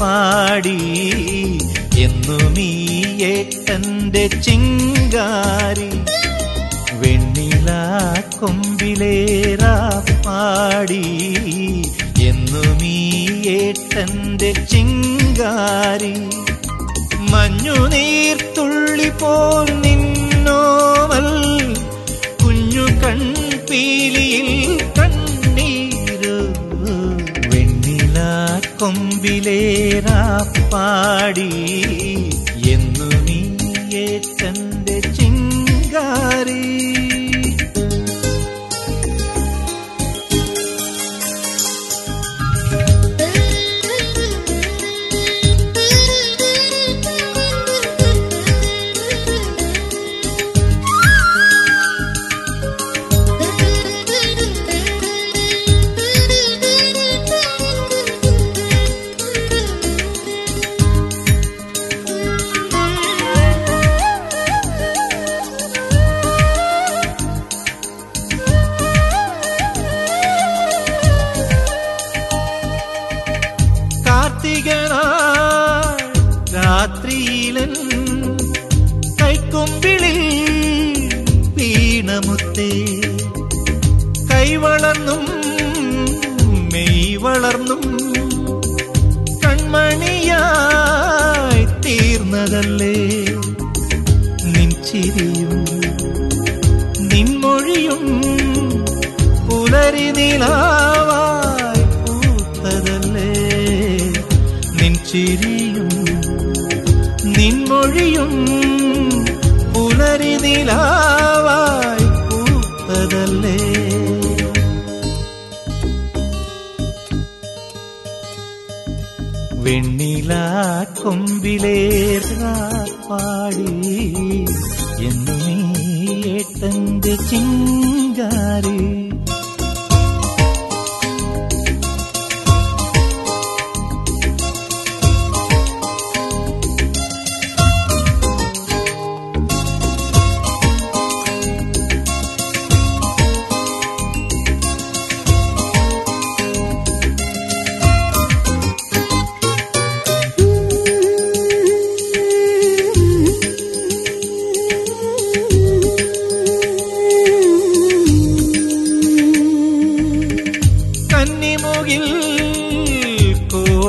പാടി. 0.00 0.78
എന്നും 1.98 2.54
ഈ 2.58 3.02
ഏട്ടന്റെ 3.22 4.26
ചിങ്കാരി. 4.26 5.90
വെണ്ണില 6.92 7.70
കൊമ്പിലേറാ 8.40 10.02
പാടി. 10.26 11.02
എന്നും 12.20 12.86
ഈ 12.86 13.26
ഏട്ടന്റെ 13.46 14.52
ചിങ്കാരി. 14.52 16.14
മഞ്ഞു 17.30 17.86
നീർത്തുള്ളി 17.86 19.10
പോൽ 19.10 19.80
നിന്നോവൽ. 19.80 21.28
കുഞ്ഞു 22.44 22.82
കൺപീലിയിൽ 22.82 24.80
കൊമ്പിലേറാപ്പാടി 28.80 29.50
എന്നു 32.68 33.08
നീ 33.26 33.38
ഏറ്റന്റെ 34.02 34.96
ചിങ്കാരി 35.18 36.62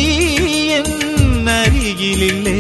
എന്നരികിലില്ലേ? 0.70 2.60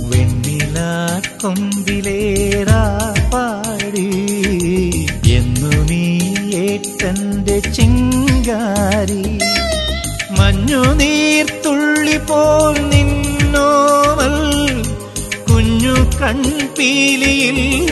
വെണ്ണിലാ 0.00 1.20
കൊമ്പിലേറാ 1.42 3.14
പാടി. 3.34 4.06
എന്നു 5.28 5.82
നീ 5.90 6.20
ഏട്ടന്റെ 6.56 7.58
ചിങ്കാരി. 7.58 9.38
മഞ്ഞു 10.38 10.94
നീർത്തുള്ളി 10.94 12.18
പോൽ 12.18 12.88
നിന്നോവൽ. 12.88 14.36
കുഞ്ഞു 15.50 15.94
കൺപീലിയിൽ 16.22 17.87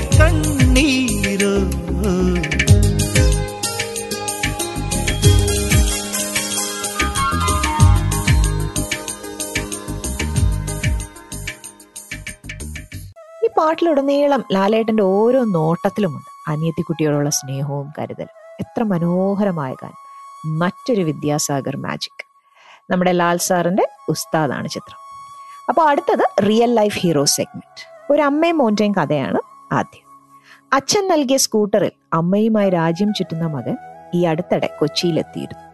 പാട്ടിലുടനീളം 14.07 14.45
ലാലേട്ടന്റെ 14.53 15.03
ഓരോ 15.03 15.45
നോട്ടത്തിലുമുണ്ട്. 15.45 16.51
അനിയത്തിക്കുട്ടിയോടുള്ള 16.51 17.31
സ്നേഹവും 17.31 17.93
കരുതലും. 17.99 18.35
എത്ര 18.61 18.83
മനോഹരമായ 18.83 19.73
ഗാനം. 19.73 20.59
മറ്റൊരു 20.59 21.03
വിദ്യാസാഗർ 21.03 21.77
മാജിക് 21.77 22.25
നമ്മുടെ 22.91 23.13
ലാൽ 23.13 23.37
സാറിന്റെ 23.37 23.89
ഉസ്താദാണ് 24.09 24.69
ചിത്രം. 24.69 24.99
അപ്പോൾ 25.69 25.89
അടുത്തത് 25.89 26.43
റിയൽ 26.43 26.75
ലൈഫ് 26.75 26.99
ഹീറോ 26.99 27.25
സെഗ്മെന്റ് 27.25 28.13
ഒരു 28.13 28.23
അമ്മയും 28.23 28.59
മോന്റെയും 28.59 28.93
കഥയാണ് 28.93 29.41
ആദ്യം. 29.75 30.05
അച്ഛൻ 30.73 31.09
നൽകിയ 31.09 31.37
സ്കൂട്ടറിൽ 31.37 31.91
അമ്മയുമായി 32.13 32.71
രാജ്യം 32.71 33.15
ചുറ്റുന്ന 33.15 33.47
മകൻ 33.47 33.77
ഈ 34.15 34.25
അടുത്തിടെ 34.25 34.71
കൊച്ചിയിലെത്തിയിരുന്നു. 34.81 35.67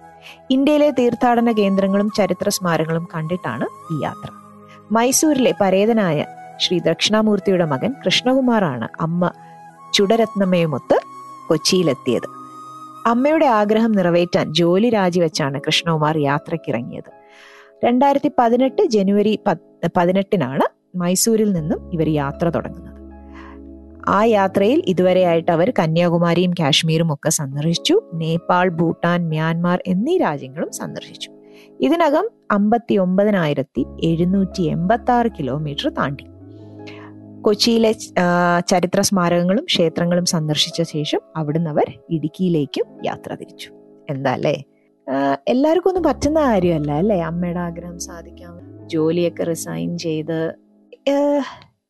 ഇന്ത്യയിലെ 0.51 0.91
തീർത്ഥാടന 0.91 1.53
കേന്ദ്രങ്ങളും 1.53 2.11
ചരിത്ര 2.17 2.49
സ്മാരകങ്ങളും 2.49 3.09
കണ്ടിട്ടാണ് 3.15 3.67
ഈ 3.95 4.03
യാത്ര. 4.03 4.29
മൈസൂരിലെ 4.93 5.55
പരേതനായ 5.61 6.25
ശ്രീ 6.63 6.79
ദക്ഷിണാമൂർത്തിയുടെ 6.79 7.65
മകൻ 7.65 7.95
കൃഷ്ണകുമാറാണ് 8.07 8.89
അമ്മ 9.01 9.33
ചുടരത്നമ്മയുമൊത്ത് 9.95 10.99
കൊച്ചിയിലെത്തിയത്. 11.49 12.43
അമ്മയുടെ 13.07 13.47
ആഗ്രഹം 13.47 13.93
നിറവേറ്റാൻ 13.93 14.55
ജോലി 14.55 14.91
രാജിവെച്ചാണ് 14.91 15.61
കൃഷ്ണകുമാർ 15.61 16.19
യാത്രക്കിറങ്ങിയത് 16.19 17.11
രണ്ടായിരത്തി 17.85 18.31
പതിനെട്ട് 18.39 18.83
ജനുവരി 18.83 19.39
പത്- 19.47 19.91
പതിനെട്ടിനാണ് 19.97 20.97
മൈസൂരിൽ 20.97 21.53
നിന്നും 21.53 21.93
ഇവർ 21.93 22.09
യാത്ര 22.09 22.49
തുടങ്ങുന്നത്. 22.49 23.03
ആ 24.09 24.25
യാത്രയിൽ 24.25 24.83
ഇതുവരെയായിട്ട് 24.87 25.53
അവർ 25.53 25.73
കന്യാകുമാരിയും 25.79 26.51
കാശ്മീരും 26.51 27.13
ഒക്കെ 27.13 27.31
സന്ദർശിച്ചു. 27.31 28.01
നേപ്പാൾ 28.15 28.69
ഭൂട്ടാൻ 28.69 29.29
മ്യാൻമാർ 29.29 29.83
എന്നീ 29.87 30.19
രാജ്യങ്ങളും 30.19 30.73
സന്ദർശിച്ചു. 30.73 31.31
ഇതിനകം 31.81 32.29
അമ്പത്തി 32.51 32.95
ഒമ്പതിനായിരത്തി 32.95 33.87
എഴുന്നൂറ്റി 34.05 34.63
എൺപത്തി 34.63 35.13
ആറ് 35.13 35.27
കിലോമീറ്റർ 35.27 35.89
താണ്ടി. 35.89 36.25
കൊച്ചിയിലെ 37.43 37.93
ചരിത്ര 38.69 39.01
സ്മാരകങ്ങളും 39.01 39.65
ക്ഷേത്രങ്ങളും 39.65 40.27
സന്ദർശിച്ച 40.33 40.83
ശേഷം 40.83 41.21
അവിടുന്ന് 41.37 41.71
അവർ 41.71 41.89
ഇടുക്കിയിലേക്കും 42.11 42.87
യാത്ര 43.07 43.35
തിരിച്ചു. 43.35 43.71
എന്താ 44.11 44.31
അല്ലേ? 44.31 44.55
എല്ലാവർക്കും 45.49 45.91
ഒന്നും 45.91 46.03
പറ്റുന്ന 46.03 46.41
കാര്യമല്ല 46.41 46.93
അല്ലേ? 46.93 47.21
അമ്മയുടെ 47.21 47.59
ആഗ്രഹം 47.59 47.99
സാധിക്കാം. 47.99 48.53
ജോലിയൊക്കെ 48.89 49.45
റിസൈൻ 49.45 49.99
ചെയ്ത് 49.99 50.39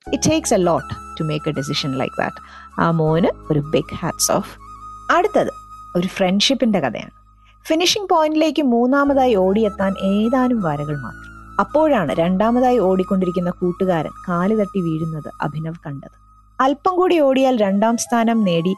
it 0.07 0.31
takes 0.31 0.55
a 0.55 0.61
lot 0.69 0.91
to 1.21 1.25
make 1.25 1.49
a 1.49 1.53
decision 1.53 1.93
like 1.99 2.15
that 2.21 2.41
ആ 2.81 2.91
മോന് 2.91 3.31
ഒരു 3.53 3.61
ബിഗ് 3.75 3.95
ഹാറ്റ്സ് 3.95 4.33
ഓഫ് 4.33 4.53
അടുത്തത് 5.17 5.53
ഒരു 5.97 6.07
ഫ്രണ്ട്ഷിപ്പിന്റെ 6.07 6.81
കഥയാണ്. 6.81 7.15
ഫിനിഷിംഗ് 7.69 8.09
പോയിന്റിലേക്ക് 8.09 8.63
മൂന്നാമതായി 8.63 9.35
ഓടിയെത്താൻ 9.35 9.93
ഏതാനും 10.05 10.61
വരകൾ 10.63 10.97
മാത്രം. 11.03 11.32
അപ്പോഴാണ് 11.63 12.13
രണ്ടാമതായി 12.13 12.79
ഓടിക്കൊണ്ടിരിക്കുന്ന 12.79 13.51
കൂട്ടുകാരൻ 13.51 14.11
കാൽ 14.29 14.61
തട്ടി 14.61 14.81
വീഴുന്നത് 14.81 15.31
അഭിനവ് 15.41 15.75
കണ്ടത്. 15.87 16.23
അല്പം 16.61 16.97
കൂടി 16.97 17.21
ഓടിയാൽ 17.21 17.57
രണ്ടാം 17.57 17.97
സ്ഥാനം 17.97 18.45
നേടി 18.45 18.77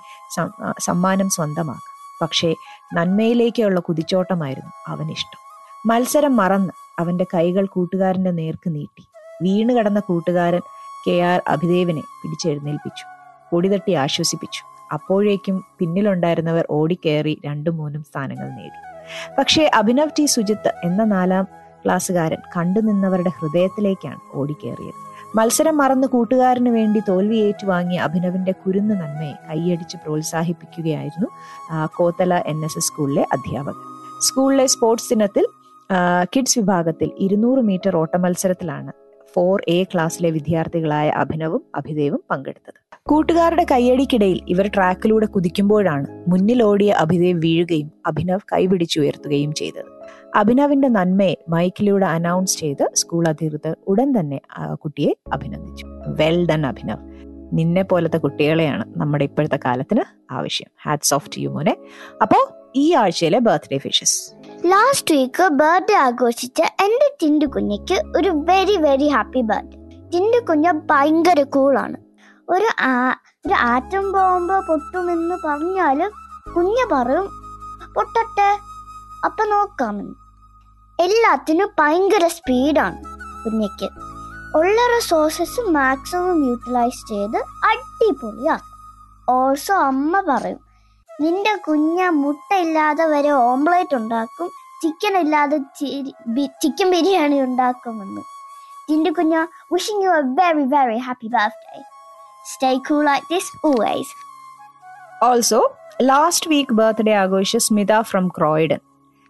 സമ്മാനം 0.80 1.30
സ്വന്തമാക്കാം. 1.30 2.18
പക്ഷേ 2.22 2.54
നന്മയിലേക്കുള്ള 2.94 3.80
കുതിച്ചോട്ടമായിരുന്നു 3.80 4.72
അവനിഷ്ടം. 4.86 5.40
മത്സരം 5.86 6.36
മറന്ന് 6.36 6.72
അവന്റെ 6.98 7.26
കൈകൾ 7.34 7.66
കൂട്ടുകാരന്റെ 7.66 8.30
നേർക്ക് 8.30 8.74
നീട്ടി. 8.74 9.02
വീണ് 9.42 9.72
കിടന്ന 9.72 10.00
കൂട്ടുകാരൻ 10.00 10.60
കെ 11.06 11.20
ആർ 11.20 11.42
അഭിദേവിനെ 11.48 12.00
പിടിച്ചെഴുന്നേൽപ്പിച്ചു. 12.00 13.04
പൊടിതട്ടി 13.52 13.92
ആശ്വസിപ്പിച്ചു. 13.92 14.62
അപ്പോഴേക്കും 14.92 15.64
പിന്നിലുണ്ടായിരുന്നവർ 15.78 16.64
ഓടിക്കേറി 16.70 17.40
രണ്ടു 17.46 17.70
മൂന്നും 17.70 18.02
സ്ഥാനങ്ങൾ 18.02 18.48
നേടി. 18.48 18.80
പക്ഷേ 19.38 19.70
അഭിനവ് 19.74 20.10
ടി. 20.18 20.24
സുജിത്ത് 20.26 20.72
എന്ന 20.84 21.04
നാലാം 21.04 21.46
ക്ലാസ്സുകാരൻ 21.84 22.40
കണ്ടുനിന്നവരുടെ 22.56 23.30
ഹൃദയത്തിലേക്കാണ് 23.38 24.20
ഓടിക്കേറിയത്. 24.34 25.00
മത്സരം 25.36 25.76
മറന്ന് 25.76 26.06
കൂട്ടുകാരന് 26.06 26.68
വേണ്ടി 26.68 27.02
തോൽവി 27.08 27.36
ഏറ്റുവാങ്ങിയ 27.36 27.98
അഭിനവിന്റെ 28.00 28.52
കുരുന്ന് 28.52 28.94
നന്മയെ 28.94 29.34
കൈയടിച്ച് 29.48 29.96
പ്രോത്സാഹിപ്പിക്കുകയായിരുന്നു 29.96 31.28
കോത്തല 31.96 32.34
എൻ 32.34 32.64
എസ് 32.64 32.78
എസ് 32.78 32.86
സ്കൂളിലെ 32.86 33.26
അധ്യാപകർ 33.32 33.82
സ്കൂളിലെ 34.20 34.66
സ്പോർട്സ് 34.66 35.10
ദിനത്തിൽ 35.10 35.46
കിഡ്സ് 36.34 36.58
വിഭാഗത്തിൽ 36.58 37.10
ഇരുന്നൂറ് 37.18 37.58
മീറ്റർ 37.58 37.96
ഓട്ട 37.96 38.16
മത്സരത്തിലാണ് 38.16 38.92
ഫോർ 39.34 39.62
എ 39.68 39.78
ക്ലാസ്സിലെ 39.82 40.30
വിദ്യാർത്ഥികളായ 40.30 41.08
അഭിനവും 41.08 41.62
അഭിദേവും 41.74 42.20
പങ്കെടുത്തത്. 42.30 42.78
കൂട്ടുകാരുടെ 43.02 43.66
കയ്യടിക്കിടയിൽ 43.70 44.38
ഇവർ 44.48 44.66
ട്രാക്കിലൂടെ 44.74 45.26
കുതിക്കുമ്പോഴാണ് 45.26 46.06
മുന്നിലോടിയ 46.28 46.92
അഭിദേവ് 46.92 47.42
വീഴുകയും 47.42 47.92
അഭിനവ് 48.06 48.46
കൈപിടിച്ചുയർത്തുകയും 48.52 49.52
ചെയ്തത്. 49.54 49.93
അഭിനവിന്റെ 50.34 50.88
നന്മയെ 50.88 51.34
മൈക്കിലൂടെ 51.48 52.06
അനൗൺസ് 52.06 52.58
ചെയ്ത് 52.58 52.84
സ്കൂൾ 52.94 53.28
അധികൃതർ 53.28 53.76
ഉടൻ 53.88 54.20
തന്നെ 54.20 54.40
കുട്ടിയെ 54.74 55.12
അഭിനന്ദിച്ചു. 55.32 55.86
Well 56.20 56.46
done 56.50 56.66
Abhinav. 56.66 57.02
നിന്നെ 57.52 57.82
പോലത്തെ 57.82 58.18
കുട്ടികളെയാണ് 58.18 58.84
നമ്മുടെ 58.96 59.24
ഇപ്പോഴത്തെ 59.24 59.58
കാലത്തിന് 59.64 60.02
ആവശ്യം. 60.30 60.70
ഹാറ്റ്സ് 60.82 61.14
ഓഫ് 61.14 61.28
ടു 61.36 61.40
യു 61.40 61.48
മോനെ. 61.48 61.74
അപ്പോ 62.22 62.38
ഈ 62.76 62.94
ആഴ്ചയിലെ 62.94 63.38
birthday 63.38 63.78
wishes 63.78 64.18
last 64.66 65.14
week 65.14 65.48
birthday 65.52 65.94
ആഘോഷിച്ച 65.94 66.60
എന്റെ 66.62 67.08
ടിൻഡു 67.22 67.46
കുഞ്ഞിക്ക് 67.46 67.96
ഒരു 68.16 68.28
very 68.28 68.76
very 68.76 69.08
happy 69.08 69.40
birthday 69.40 69.78
Tindu 70.12 70.40
കുഞ്ഞ് 70.48 70.72
ഭയങ്കര 70.90 71.42
കൂളാണ് 71.42 71.98
ഒരു 72.48 72.68
ഒരു 73.46 73.54
ആറ്റം 73.54 74.12
ബോംബ് 74.12 74.66
പൊട്ടുമെന്ന് 74.66 75.36
പറഞ്ഞാലും 75.44 76.10
കുഞ്ഞ് 76.56 76.84
പറയും 76.92 77.26
പൊട്ടട്ടെ 77.94 78.50
അപ്പൊ 79.24 79.44
നോക്കാമെന്ന് 79.44 80.14
എല്ലാത്തിനും 80.98 81.70
ഭയങ്കര 81.78 82.26
സ്പീഡാണ് 82.28 82.98
കുഞ്ഞയ്ക്ക് 83.44 83.88
ഉള്ള 84.56 84.76
റിസോഴ്സസ് 84.96 85.60
മാക്സിമം 85.76 86.36
യൂട്ടിലൈസ് 86.48 87.00
ചെയ്ത് 87.08 87.38
അടിപൊളിയാക്കും. 87.70 88.70
ഓൾസോ 89.28 89.74
അമ്മ 89.74 90.20
പറയും 90.20 90.60
നിന്റെ 91.08 91.54
കുഞ്ഞ 91.66 92.08
മുട്ടയില്ലാതെ 92.10 93.04
വരെ 93.06 93.32
ഓംപ്ലേറ്റ് 93.48 93.96
ഉണ്ടാക്കും 93.96 94.48
ചിക്കൻ 94.82 95.14
ഇല്ലാതെ 95.18 95.58
ചിക്കൻ 96.62 96.90
ബിരിയാണി 96.90 97.40
ഉണ്ടാക്കുമെന്ന്. 97.40 98.22
നിന്റെ 98.90 99.10
കുഞ്ഞ 99.10 99.34
wishing 99.72 100.04
you 100.04 100.10
a 100.10 100.22
very 100.40 100.64
very 100.74 100.98
happy 100.98 101.28
birthday 101.28 101.82
stay 102.44 102.72
cool 102.88 103.04
like 103.04 103.26
this 103.34 103.52
also 105.24 105.60
last 106.02 106.50
week 106.50 106.72
birthday 106.72 107.12
ആഘോഷിച്ച 107.14 107.64
Smitha 107.66 108.00
from 108.00 108.28
Croydon 108.28 108.80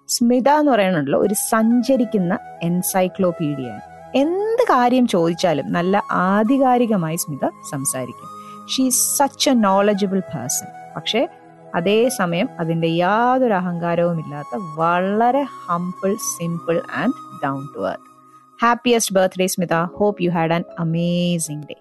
Smitha 0.09 0.49
എന്ന് 0.49 0.73
പറയുന്നുണ്ടല്ലോ 0.73 1.19
ഒരു 1.19 1.35
സഞ്ചരിക്കുന്ന 1.35 2.39
എൻസൈക്ലോപീഡിയ 2.63 3.79
എന്ത് 4.15 4.63
കാര്യം 4.63 5.07
ചോദിച്ചാലും 5.07 5.73
നല്ല 5.73 6.03
ആധികാരികമായി 6.11 7.17
സ്മിത 7.17 7.49
സംസാരിക്കും. 7.71 8.29
She 8.69 8.89
such 8.89 9.51
a 9.51 9.53
knowledgeable 9.53 10.21
person 10.21 10.67
പക്ഷേ 10.97 11.29
അതേസമയം 11.75 12.49
അതിന്റെ 12.61 12.89
യാതൊരു 12.89 13.55
അഹങ്കാരവും 13.55 14.19
ഇല്ലാത്ത 14.19 14.61
വളരെ 14.77 15.43
humble 15.43 16.15
simple 16.15 16.81
and 16.97 17.13
down 17.45 17.63
to 17.77 17.89
earth 17.89 18.11
happiest 18.63 19.15
birthday 19.15 19.47
Smitha. 19.47 19.75
Hope 19.75 20.23
you 20.23 20.31
had 20.31 20.53
an 20.53 20.65
amazing 20.79 21.67
day 21.67 21.77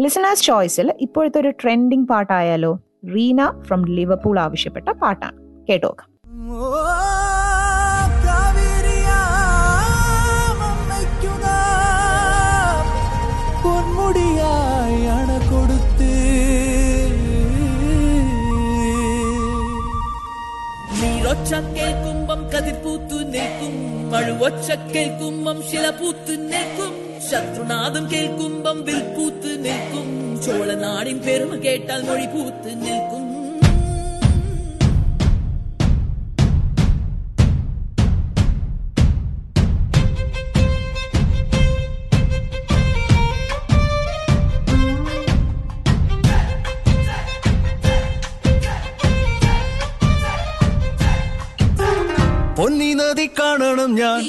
listeners 0.00 0.42
ചോയ്സിൽ 0.42 0.94
ഇപ്പോഴത്തെ 1.00 1.40
ഒരു 1.40 1.50
ട്രെൻഡിങ് 1.50 2.06
പാട്ടായാലോ 2.06 2.78
റീന 3.14 3.62
ഫ്രം 3.62 3.84
ലിവർപൂൾ 3.86 4.38
ആവശ്യപ്പെട്ട 4.38 4.88
പാട്ടാണ്. 4.88 5.66
കേട്ടോക്കാം. 5.68 6.14
மழுவொச்ச 24.14 24.76
கேள்கும்பம் 24.92 25.62
சில 25.62 25.84
பூத்து 25.94 26.34
நிற்கும். 26.52 26.96
சத்ருநாதம் 27.30 28.06
கேள்கும்பம் 28.06 28.82
வில் 28.82 29.08
பூத்து 29.16 29.52
நிற்கும். 29.58 30.10
சோழ 30.40 30.74
நாடின் 30.74 31.22
பெருமை 31.22 31.58
கேட்டால் 31.58 32.04
மொழி 32.04 32.26
பூத்து 32.26 32.72
நிற்கும். 32.76 33.23
നദി 53.04 53.30
കാണണം 53.38 53.94
ഞാൻ. 53.94 54.20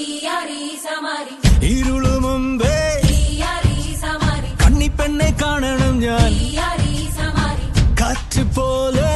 ഇരുളു 1.63 2.13
മുമ്പേ 2.19 2.77
കണ്ണിപ്പെണ്ണെ 4.63 5.29
കാണണം 5.41 5.95
ഞാൻ. 5.99 6.31
കാറ്റ് 8.01 8.43
പോലെ 8.55 9.14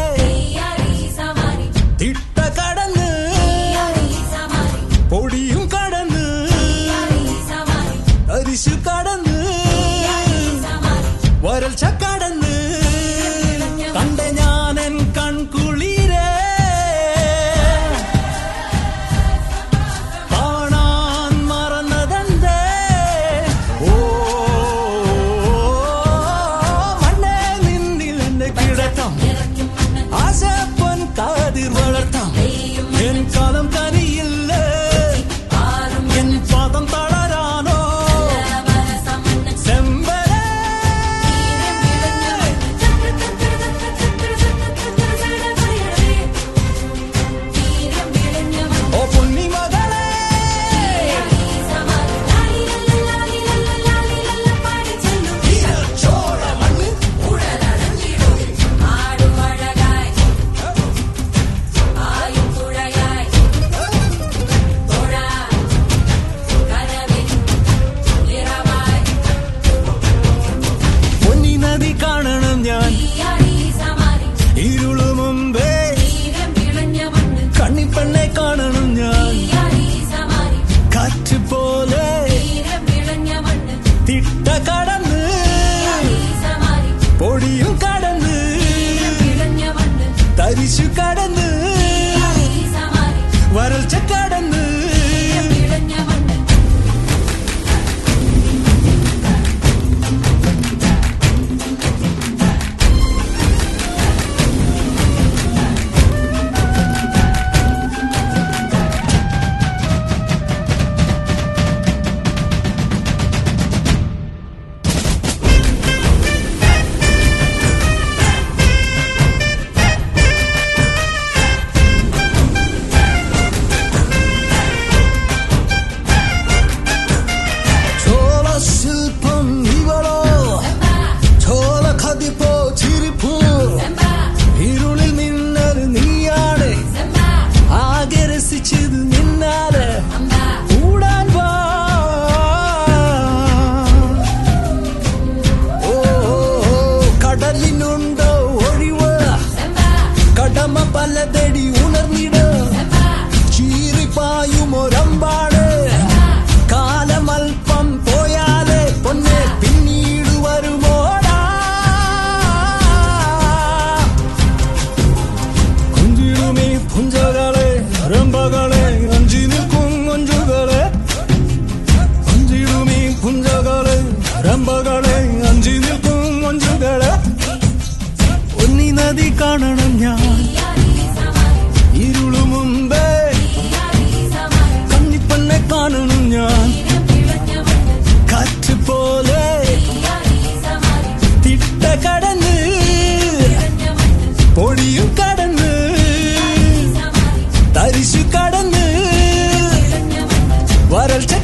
வறட்சி 200.99 201.38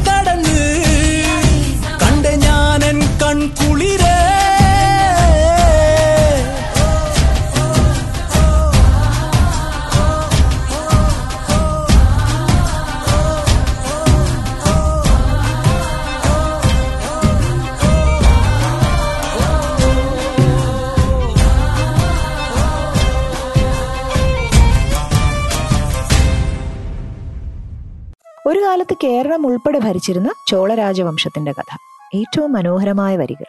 കേരളം 29.15 29.47
ഉൾപ്പെടെ 29.47 29.79
ഭരിച്ചിരുന്ന 29.79 30.29
ചോളരാജവംശത്തിന്റെ 30.47 31.51
കഥ. 31.51 31.77
ഏറ്റവും 32.15 32.53
മനോഹരമായ 32.53 33.17
വരികൾ. 33.17 33.45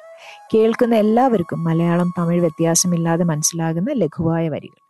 കേൾക്കുന്ന 0.54 0.94
എല്ലാവർക്കും 0.94 1.64
മലയാളം 1.64 2.14
തമിഴ് 2.18 2.40
വ്യത്യാസമില്ലാതെ 2.40 3.24
മനസ്സിലാകുന്ന 3.24 3.92
ലഘുവായ 3.92 4.48
വരികൾ. 4.48 4.80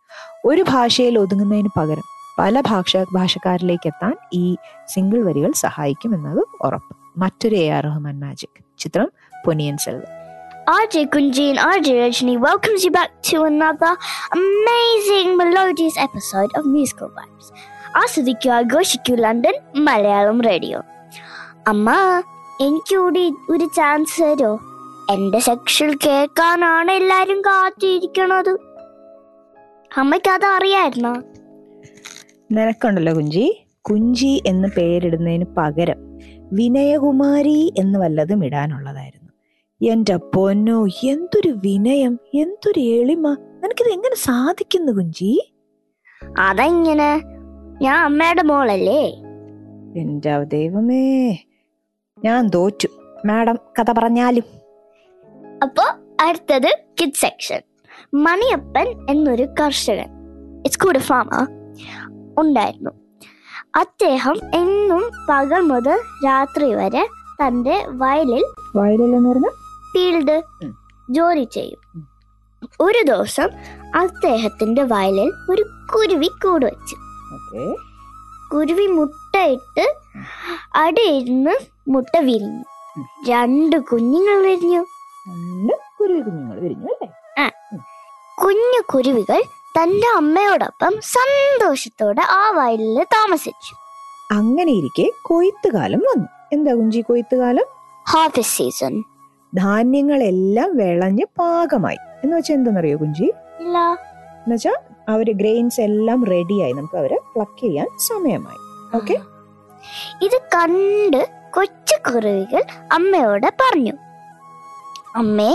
ഒരു 0.45 0.65
ഭാഷയിൽ 0.67 1.19
ഒതുങ്ങുന്നതിന് 1.19 1.69
പകരം 1.77 2.03
പല 2.39 2.61
ഭാഷ 2.61 2.97
ഭാഷക്കാരിലേക്ക് 3.13 3.87
എത്താൻ 3.87 4.13
ഈ 4.33 4.57
സിംഗിൾ 4.93 5.23
വരികൾ 5.23 5.51
സഹായിക്കും 5.51 6.15
എന്നത് 6.15 6.45
ഉറപ്പ്. 6.61 7.19
മറ്റൊരു 7.19 7.55
എ 7.55 7.69
ആർ 7.69 7.83
റഹ്മാൻ 7.83 8.19
മാജിക് 8.19 8.63
ചിത്രം 8.79 9.11
Ponniyin 9.45 9.77
Selvam. 9.77 10.17
RJ 10.85 10.99
Kunji 10.99 11.49
and 11.49 11.59
RJ 11.59 11.89
Rajni 11.89 12.35
welcomes 12.35 12.83
you 12.85 12.91
back 12.91 13.11
to 13.31 13.37
another 13.39 13.95
amazing 14.37 15.29
melodious 15.41 15.95
episode 16.03 16.57
of 16.57 16.75
Musical 16.75 17.09
Vibes. 17.17 17.76
ആസ്വദിക്കുക 17.95 18.51
ആഘോഷിക്കൂ 18.51 19.15
ലണ്ടൻ 19.15 19.53
മലയാളം 19.75 20.41
റേഡിയോ. 20.41 20.81
അമ്മ 21.67 21.91
എനിക്ക് 22.61 22.97
കൂടി 22.97 23.33
ഒരു 23.49 23.65
ചാൻസ് 23.65 24.23
തരോ? 24.23 24.59
എന്റെ 25.11 25.39
സെക്ഷൽ 25.39 25.97
കേൾക്കാനാണ് 26.05 26.91
എല്ലാരും 26.91 27.41
കാത്തിരിക്കണത്. 27.41 28.57
അമ്മയ്ക്ക് 29.97 30.29
അത് 30.29 30.45
അറിയായിരുന്നോ 30.45 31.21
നിനക്കുണ്ടല്ലോ 32.51 33.13
കുഞ്ചി. 33.13 33.67
കുഞ്ചി 33.81 34.43
എന്ന് 34.47 34.67
പേരിടുന്നതിന് 34.77 35.45
പകരം 35.57 36.19
വിനയകുമാരി 36.53 37.73
എന്ന് 37.77 37.99
വല്ലതും 37.99 38.45
ഇടാനുള്ളതായിരുന്നു. 38.45 39.31
എന്റെ 39.91 40.15
പൊന്നോ 40.15 40.85
എന്തൊരു 40.85 41.49
വിനയം 41.49 42.19
എന്തൊരു 42.33 42.79
എളിമ. 42.79 43.33
നിനക്കിത് 43.33 43.87
എങ്ങനെ 43.87 44.15
സാധിക്കുന്നു 44.15 44.91
കുഞ്ചി? 44.91 45.53
അതെങ്ങനെ? 46.39 47.36
ഞാൻ 47.81 47.95
അമ്മയുടെ 47.95 48.41
മോളല്ലേ? 48.41 49.13
എന്റെ 50.01 50.43
ദൈവമേ 50.43 51.31
ഞാൻ 52.25 52.47
തോറ്റു. 52.47 52.87
മാഡം 53.25 53.59
കഥ 53.79 53.91
പറഞ്ഞാലും. 53.91 54.43
അപ്പോ 55.63 55.83
അടുത്തത് 56.21 56.79
കിഡ് 57.01 57.13
സെക്ഷൻ 57.13 57.61
മണിയപ്പൻ 58.13 59.07
എന്നൊരു 59.09 59.47
കർഷകൻ 59.59 60.09
ഇറ്റ്സ് 60.65 60.79
കൂടെ 60.79 60.99
ഫാമ 60.99 61.47
ഉണ്ടായിരുന്നു. 62.37 62.91
അദ്ദേഹം 63.75 64.35
എന്നും 64.53 65.11
പകൽ 65.29 65.61
മുതൽ 65.61 65.99
രാത്രി 66.25 66.73
വരെ 66.73 67.07
തന്റെ 67.45 67.85
വയലിൽ 67.87 68.43
വയലില്ലെന്ന് 68.75 69.29
പറഞ്ഞ? 69.29 69.49
ഫീൽഡ്. 69.93 70.41
ജോലി 71.09 71.43
ചെയ്യും. 71.43 72.07
ഒരു 72.81 73.03
ദിവസം 73.07 73.49
അദ്ദേഹത്തിന്റെ 73.95 74.83
വയലിൽ 74.83 75.31
ഒരു 75.49 75.65
കുരുവി 75.95 76.27
കൂട് 76.27 76.65
വെച്ചു. 76.65 77.06
കുരുവി 78.53 78.85
മുട്ടയിട്ട് 78.85 79.95
അടിയിരുന്ന് 80.75 81.55
മുട്ട 81.87 82.17
വിരിഞ്ഞു. 82.19 82.63
രണ്ട് 83.29 83.75
കുഞ്ഞുങ്ങൾ 83.75 84.37
വിരിഞ്ഞു. 84.45 84.81
രണ്ട് 85.29 85.73
കുരുവി 85.99 86.19
കുഞ്ഞുങ്ങൾ 86.19 86.59
വിരിഞ്ഞു 86.59 86.85
അല്ലേ? 86.85 87.09
കുഞ്ഞു 88.43 88.81
കുരുവികൾ 88.93 89.43
തന്റെ 89.81 90.07
അമ്മയോടൊപ്പം 90.15 90.93
സന്തോഷത്തോടെ 91.01 92.21
ആ 92.21 92.51
വയലിൽ 92.51 93.03
താമസിച്ചു. 93.03 93.73
അങ്ങനെ 94.31 94.71
ഇരിക്കെ 94.71 95.11
കൊയ്ത്തുകാലം 95.23 95.99
വന്നു. 95.99 96.27
എന്താ 96.53 96.73
കുഞ്ചി 96.73 97.01
കൊയ്ത്തുകാലം? 97.01 97.65
ഹാർവെസ്റ്റ് 98.09 98.57
സീസൺ 98.57 99.03
ധാന്യങ്ങളെല്ലാം 99.55 100.77
വിളഞ്ഞ് 100.77 101.25
പാകമായി. 101.39 101.97
എന്ന് 102.23 102.37
വെച്ചാൽ 102.37 102.55
എന്താണെന്നറിയോ 102.55 102.97
കുഞ്ചി? 102.97 103.33
ഇല്ല. 103.59 103.77
എന്നുവെച്ചാൽ 105.09 105.17
ഒരു 105.17 105.31
ഗ്രെയിൻസ് 105.31 105.81
എല്ലാം 105.81 106.25
റെഡിയായി 106.25 106.73
നമുക്ക് 106.73 106.97
അവരെ 106.97 107.17
പ്ലക്ക് 107.35 107.61
ചെയ്യാൻ 107.61 107.87
സമയമായി. 107.99 108.61
ഓക്കെ 108.95 109.15
ഇത് 110.25 110.37
കണ്ട് 110.55 111.21
കൊച്ചു 111.53 111.95
കുരുവികൾ 112.07 112.63
അമ്മയോട് 112.93 113.47
പറഞ്ഞു 113.61 113.93
അമ്മേ 115.15 115.51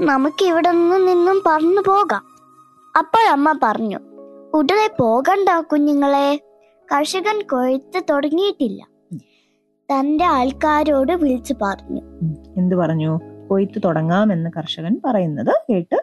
നമുക്ക് 0.00 0.44
ഇവിടെ 0.44 0.70
നിന്നും 0.70 1.42
പറന്നു 1.46 1.82
പോകാം. 1.86 2.24
അപ്പോൾ 2.98 3.24
അമ്മ 3.28 3.58
പറഞ്ഞു 3.62 3.98
ഉടനെ 4.54 4.88
പോകണ്ട 5.00 5.48
കുഞ്ഞുങ്ങളെ. 5.72 6.28
കർഷകൻ 6.88 7.42
കൊഴുത്ത് 7.42 8.00
തുടങ്ങിയിട്ടില്ല. 8.10 8.82
തന്റെ 9.88 10.24
ആൾക്കാരോട് 10.24 11.12
വിളിച്ചു 11.12 11.54
പറഞ്ഞു 11.62 12.02
എന്ത് 12.56 12.74
പറഞ്ഞു? 12.74 13.12
കൊയ്ത്ത് 13.50 13.78
തുടങ്ങാമെന്ന് 13.84 14.50
കർഷകൻ 14.56 15.00
പറയുന്നത് 15.04 15.52
കേട്ട് 15.70 15.98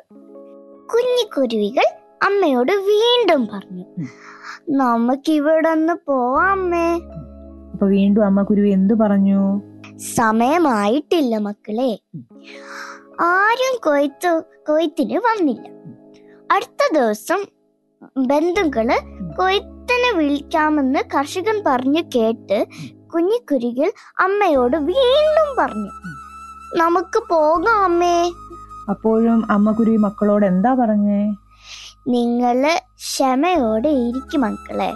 കുഞ്ഞു 0.94 1.26
കുരുവികൾ 1.38 1.88
അമ്മയോട് 2.26 2.72
വീണ്ടും 2.72 3.48
പറഞ്ഞു. 3.54 3.86
നമുക്ക് 4.70 5.32
ഇവിടെ 5.32 5.74
നിന്ന് 5.74 5.94
പോവാമേ 6.08 6.88
അപ്പൊ 7.74 7.88
വീണ്ടും 7.88 8.26
അമ്മ 8.26 8.42
കുരുവി 8.42 8.70
എന്തു 8.70 8.94
പറഞ്ഞു? 8.94 9.62
സമയമായിട്ടില്ല 10.16 11.38
മക്കളെ. 11.38 11.92
ആരും 13.22 13.76
കൊയ്ത്തു 13.84 14.42
കൊയ്ത്തിന് 14.70 15.18
വന്നില്ല. 15.18 15.68
അടുത്ത 16.52 16.94
ദിവസം 16.94 17.46
ബന്ധുക്കൾ 18.18 18.90
കൊയ്ത്തിന് 19.38 20.18
വിളിക്കാമെന്ന് 20.18 21.00
കർഷകൻ 21.16 21.64
പറഞ്ഞു 21.66 22.02
കേട്ട് 22.16 22.66
കുഞ്ഞിക്കുരുകിൽ 23.14 23.94
അമ്മയോട് 24.20 24.78
വീണ്ടും 24.78 25.50
പറഞ്ഞു. 25.60 25.92
നമുക്ക് 26.76 27.24
പോകാം 27.30 27.84
അമ്മേ. 27.84 28.32
അപ്പോഴും 28.90 29.52
അമ്മ 29.52 29.72
കുരുവി 29.72 29.98
മക്കളോട് 29.98 30.46
എന്താ 30.46 30.74
പറഞ്ഞേ? 30.74 31.22
നിങ്ങൾ 32.08 32.80
ക്ഷമയോടെ 32.98 33.90
ഇരിക്കും 33.90 34.42
മക്കളെ. 34.42 34.90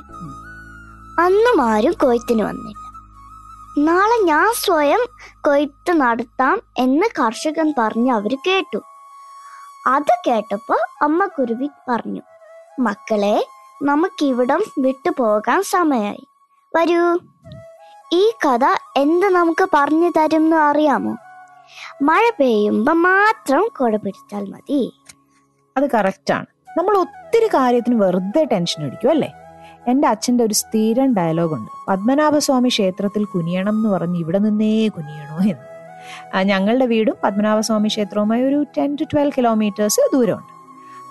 അന്നും 1.22 1.62
ആരും 1.62 1.93
കൊയ്ത്തിന് 1.93 2.43
വന്നില്ല. 2.43 2.88
നാളെ 3.91 4.24
ഞാൻ 4.24 4.53
സ്വയം 4.53 4.99
കൊയ്ത്ത് 5.41 5.91
നടത്താം 5.91 6.62
എന്ന് 6.78 7.08
കർഷകൻ 7.20 7.74
പറഞ്ഞു 7.78 8.14
അവർ 8.14 8.38
കേട്ടു. 8.47 8.78
അത് 9.88 10.30
കേട്ടപ്പോ 10.30 10.78
അമ്മ 11.01 11.26
കുരുവി 11.26 11.70
പറഞ്ഞു 11.89 12.22
മക്കളെ 12.80 13.47
നമുക്കിവിടം 13.84 14.64
വിട്ടു 14.80 15.10
പോകാൻ 15.18 15.64
സമയായി. 15.64 16.28
വരൂ. 16.76 17.20
ഈ 18.14 18.32
കഥ 18.45 18.66
എന്ത് 18.97 19.30
നമുക്ക് 19.30 19.70
പറഞ്ഞു 19.74 20.12
തരും 20.18 20.38
എന്ന് 20.38 20.58
അറിയാമോ? 20.58 21.18
മഴ 22.01 22.32
പെയ്യുമ്പോ 22.39 22.93
മാത്രം 22.93 23.68
കുട 23.82 23.95
പിടിച്ചാൽ 23.95 24.51
മതി. 24.51 24.93
അത് 25.78 25.89
കറക്റ്റാണ് 25.93 26.45
നമ്മൾ 26.78 26.97
ഒത്തിരി 26.97 27.47
കാര്യത്തിന് 27.47 27.95
വെറുതെ 28.01 28.47
ടെൻഷൻ 28.51 28.84
അടിക്കും 28.84 29.09
അല്ലേ? 29.09 29.34
എന്റെ 29.88 30.07
അച്ഛന്റെ 30.07 30.43
ഒരു 30.43 30.53
സ്ഥിരം 30.53 31.15
ഡയലോഗുണ്ട് 31.15 31.71
പത്മനാഭസ്വാമി 31.88 32.67
ക്ഷേത്രത്തിൽ 32.67 33.25
കുനിയണം 33.25 33.75
എന്ന് 33.75 33.89
പറഞ്ഞ് 33.89 34.17
ഇവിടെ 34.17 34.38
നിന്നേ 34.38 34.88
കുനിയണോ 34.88 35.38
എന്ന്. 35.43 36.47
ഞങ്ങളുടെ 36.49 36.86
വീടും 36.86 37.15
പത്മനാഭസ്വാമി 37.23 37.88
ക്ഷേത്രവുമായി 37.88 38.41
ഒരു 38.41 38.65
ടെൻ 38.78 38.97
ടു 39.01 39.03
ട്വൽവ് 39.03 39.32
കിലോമീറ്റേഴ്സ് 39.38 40.15
ദൂരമുണ്ട്. 40.15 40.53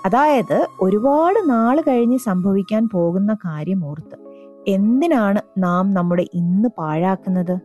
അതായത് 0.06 0.66
ഒരുപാട് 0.80 1.50
നാൾ 1.50 1.80
കഴിഞ്ഞ് 1.80 2.18
സംഭവിക്കാൻ 2.18 2.88
പോകുന്ന 2.88 3.34
കാര്യം 3.34 3.86
ഓർത്ത് 3.86 4.16
എന്തിനാണ് 4.68 5.40
നാം 5.58 5.94
നമ്മുടെ 5.94 6.26
ഇന്ന് 6.34 6.68
പാഴാക്കുന്നത്? 6.78 7.60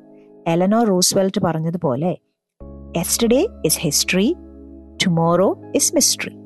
എലനോ 0.47 0.83
റൂസ്വെൽറ്റ് 0.83 1.41
പറഞ്ഞതുപോലെ 1.41 2.17
yesterday 2.97 3.47
is 3.65 3.79
history 3.79 4.35
tomorrow 5.05 5.57
is 5.75 5.95
mystery 5.95 6.40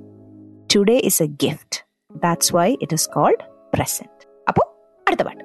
today 0.75 0.97
is 1.03 1.23
a 1.23 1.29
gift 1.43 1.77
that's 2.15 2.53
why 2.55 2.69
it 2.81 2.93
is 2.93 3.09
called 3.09 3.43
present 3.73 4.11
അപ്പോൾ 4.47 4.65
അടുത്ത 5.07 5.23
പാട്ട് 5.23 5.44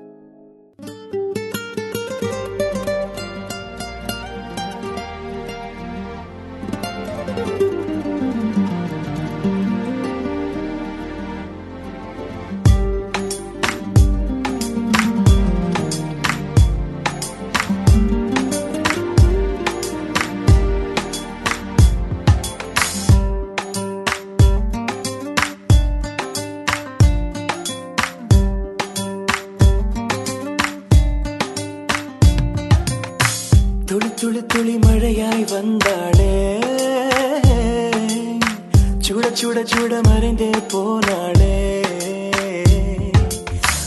கொண்டே 40.41 40.59
போனாளே. 40.73 41.57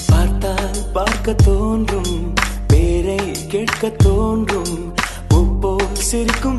பார்த்தால் 0.08 0.82
பார்க்க 0.94 1.34
தோன்றும் 1.34 2.34
பேரை 2.68 3.32
கேட்க 3.48 3.90
தோன்றும் 3.90 4.76
ஒப்போ 5.34 5.72
சிரிக்கும் 5.94 6.53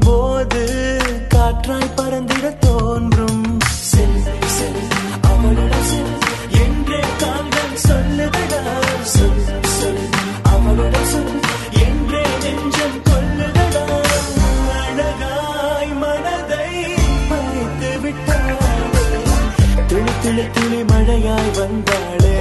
தானாய் 21.35 21.55
வந்தாளே. 21.57 22.37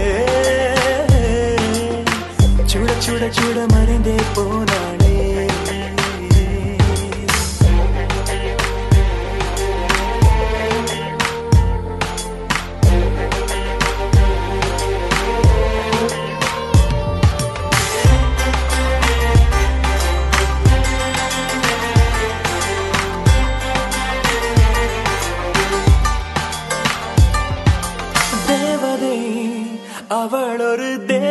சுட 2.70 2.90
சுட 3.06 3.24
சுட 3.38 3.58
மறைந்தே 3.74 4.18
போனானே. 4.36 5.03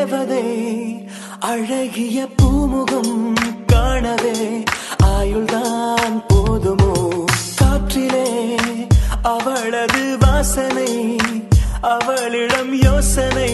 தேவதை 0.02 0.46
அழகிய 1.40 2.28
பூமுகம் 2.38 3.16
காணவே 3.66 4.38
ஆயுள்தான் 5.06 6.16
போதுமோ? 6.28 6.94
காற்றிலே 7.56 8.26
அவளது 9.22 10.02
வாசனை 10.18 10.90
அவளிடம் 11.80 12.72
யோசனை 12.82 13.50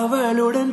அவளுடன் 0.00 0.72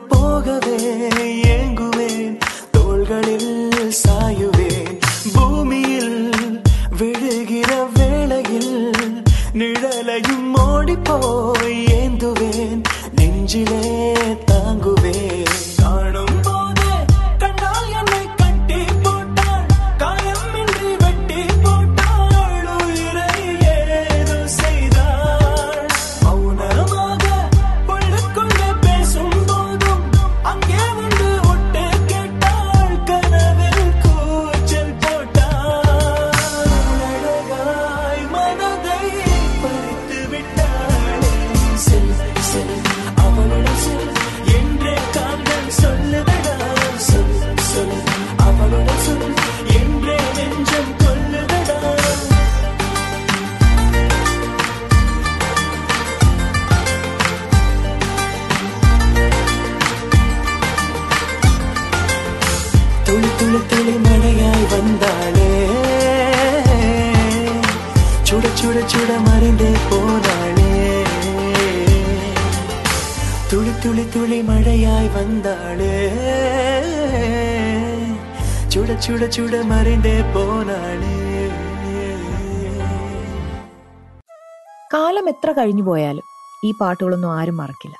പോയാലും 85.82 86.24
ഈ 86.66 86.74
പാട്ടുകളൊന്നും 86.82 87.34
ആരും 87.34 87.58
മറക്കില്ല. 87.58 87.97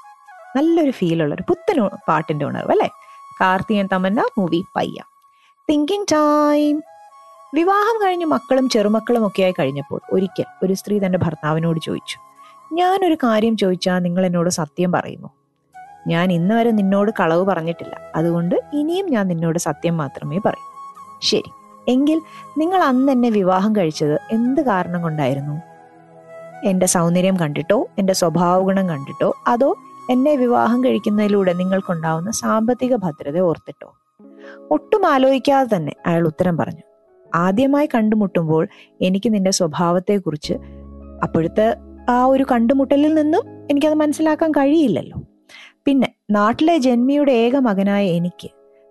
നല്ലൊരു 0.56 0.92
ഫീലുള്ള 0.92 1.36
ഒരു 1.36 1.44
പുത്തൻ 1.50 1.88
പാട്ടിന്റെ 2.08 2.46
ഉണർവ് 2.46 2.72
അല്ലേ? 2.72 2.90
Karthi and 3.42 3.90
Tamannaah 3.94 4.26
movie 4.38 4.66
Paiyaa. 4.76 5.02
Thinking 5.70 6.06
time 6.12 6.84
വിവാഹം 7.56 8.02
കഴിഞ്ഞ് 8.04 8.26
മക്കളും 8.26 8.70
ചെറുമക്കളും 8.70 9.28
ഒക്കെയായി 9.28 9.54
കഴിഞ്ഞപ്പോൾ 9.60 10.02
ഒരിക്കൽ 10.12 10.46
ഒരു 10.64 10.74
സ്ത്രീ 10.74 11.00
തന്റെ 11.00 11.18
ഭർത്താവിനോട് 11.18 11.80
ചോദിച്ചു 11.80 12.18
ഞാനൊരു 12.74 13.16
കാര്യം 13.16 13.58
ചോദിച്ചാൽ 13.58 14.00
നിങ്ങൾ 14.00 14.26
എന്നോട് 14.26 14.50
സത്യം 14.50 14.92
പറയുമോ? 14.92 15.30
ഞാൻ 16.08 16.32
ഇന്ന് 16.32 16.56
വരെ 16.56 16.72
നിന്നോട് 16.72 17.12
കളവ് 17.20 17.46
പറഞ്ഞിട്ടില്ല. 17.46 17.98
അതുകൊണ്ട് 18.16 18.56
ഇനിയും 18.74 19.06
ഞാൻ 19.10 19.28
നിന്നോട് 19.28 19.60
സത്യം 19.60 19.98
മാത്രമേ 19.98 20.38
പറയൂ. 20.38 20.68
ശരി 21.22 21.52
എങ്കിൽ 21.88 22.22
നിങ്ങൾ 22.58 22.84
അന്ന് 22.84 23.12
എന്നെ 23.12 23.30
വിവാഹം 23.30 23.76
കഴിച്ചത് 23.76 24.20
എന്ത് 24.32 24.62
കാരണം 24.62 25.02
കൊണ്ടായിരുന്നു? 25.02 25.77
എന്റെ 26.66 26.86
സൗന്ദര്യം 26.86 27.38
കണ്ടിട്ടോ 27.40 27.88
എന്റെ 28.00 28.14
സ്വഭാവഗുണം 28.14 28.90
കണ്ടിട്ടോ 28.90 29.34
അതോ 29.48 29.76
എന്നെ 30.10 30.36
വിവാഹം 30.36 30.84
കഴിക്കുന്നതിലൂടെ 30.84 31.54
നിങ്ങൾക്കുണ്ടാവുന്ന 31.54 32.32
സാമ്പത്തിക 32.32 32.96
ഭദ്രത 32.96 33.40
ഓർത്തിട്ടോ? 33.40 33.94
ഒട്ടും 34.72 35.06
ആലോചിക്കാതെ 35.06 35.76
തന്നെ 35.76 35.94
അയാൾ 36.06 36.28
ഉത്തരം 36.28 36.58
പറഞ്ഞു. 36.58 36.82
ആദ്യമായി 37.36 37.90
കണ്ടുമുട്ടുമ്പോൾ 37.96 38.68
എനിക്ക് 39.02 39.34
നിന്റെ 39.34 39.52
സ്വഭാവത്തെക്കുറിച്ച് 39.52 40.54
അപ്പോഴത്തെ 41.24 41.76
ആ 42.10 42.26
ഒരു 42.26 42.46
കണ്ടുമുട്ടലിൽ 42.52 43.14
നിന്നും 43.14 43.42
എനിക്കത് 43.72 43.94
മനസ്സിലാക്കാൻ 43.94 44.52
കഴിയില്ലല്ലോ. 44.52 45.18
പിന്നെ 45.86 46.14
നാട്ടിലെ 46.32 46.78
ജന്മിയുടെ 46.78 47.32
ഏക 47.32 47.56
മകനായ 47.56 48.08
എനിക്ക് 48.08 48.50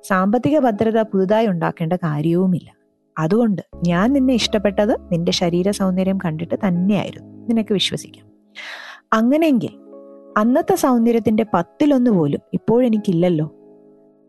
സാമ്പത്തിക 0.09 0.59
ഭദ്രത 0.59 1.03
പുതുതായി 1.03 1.47
ഉണ്ടാക്കേണ്ട 1.47 1.93
കാര്യവുമില്ല. 1.93 2.73
അതുകൊണ്ട് 3.19 3.63
ഞാൻ 3.87 4.13
നിന്നെ 4.13 4.35
ഇഷ്ടപ്പെട്ടത് 4.35 5.01
നിന്റെ 5.13 5.33
ശരീര 5.33 5.71
സൗന്ദര്യം 5.71 6.19
കണ്ടിട്ട് 6.25 6.55
തന്നെയായിരുന്നു. 6.55 7.47
നിനക്ക് 7.47 7.73
വിശ്വസിക്കാം. 7.73 8.27
അങ്ങനെയെങ്കിൽ 9.13 9.71
അന്നത്തെ 10.39 10.75
സൗന്ദര്യത്തിന്റെ 10.75 11.47
പത്തിലൊന്ന് 11.55 12.11
പോലും 12.11 12.41
ഇപ്പോഴെനിക്കില്ലല്ലോ. 12.55 13.53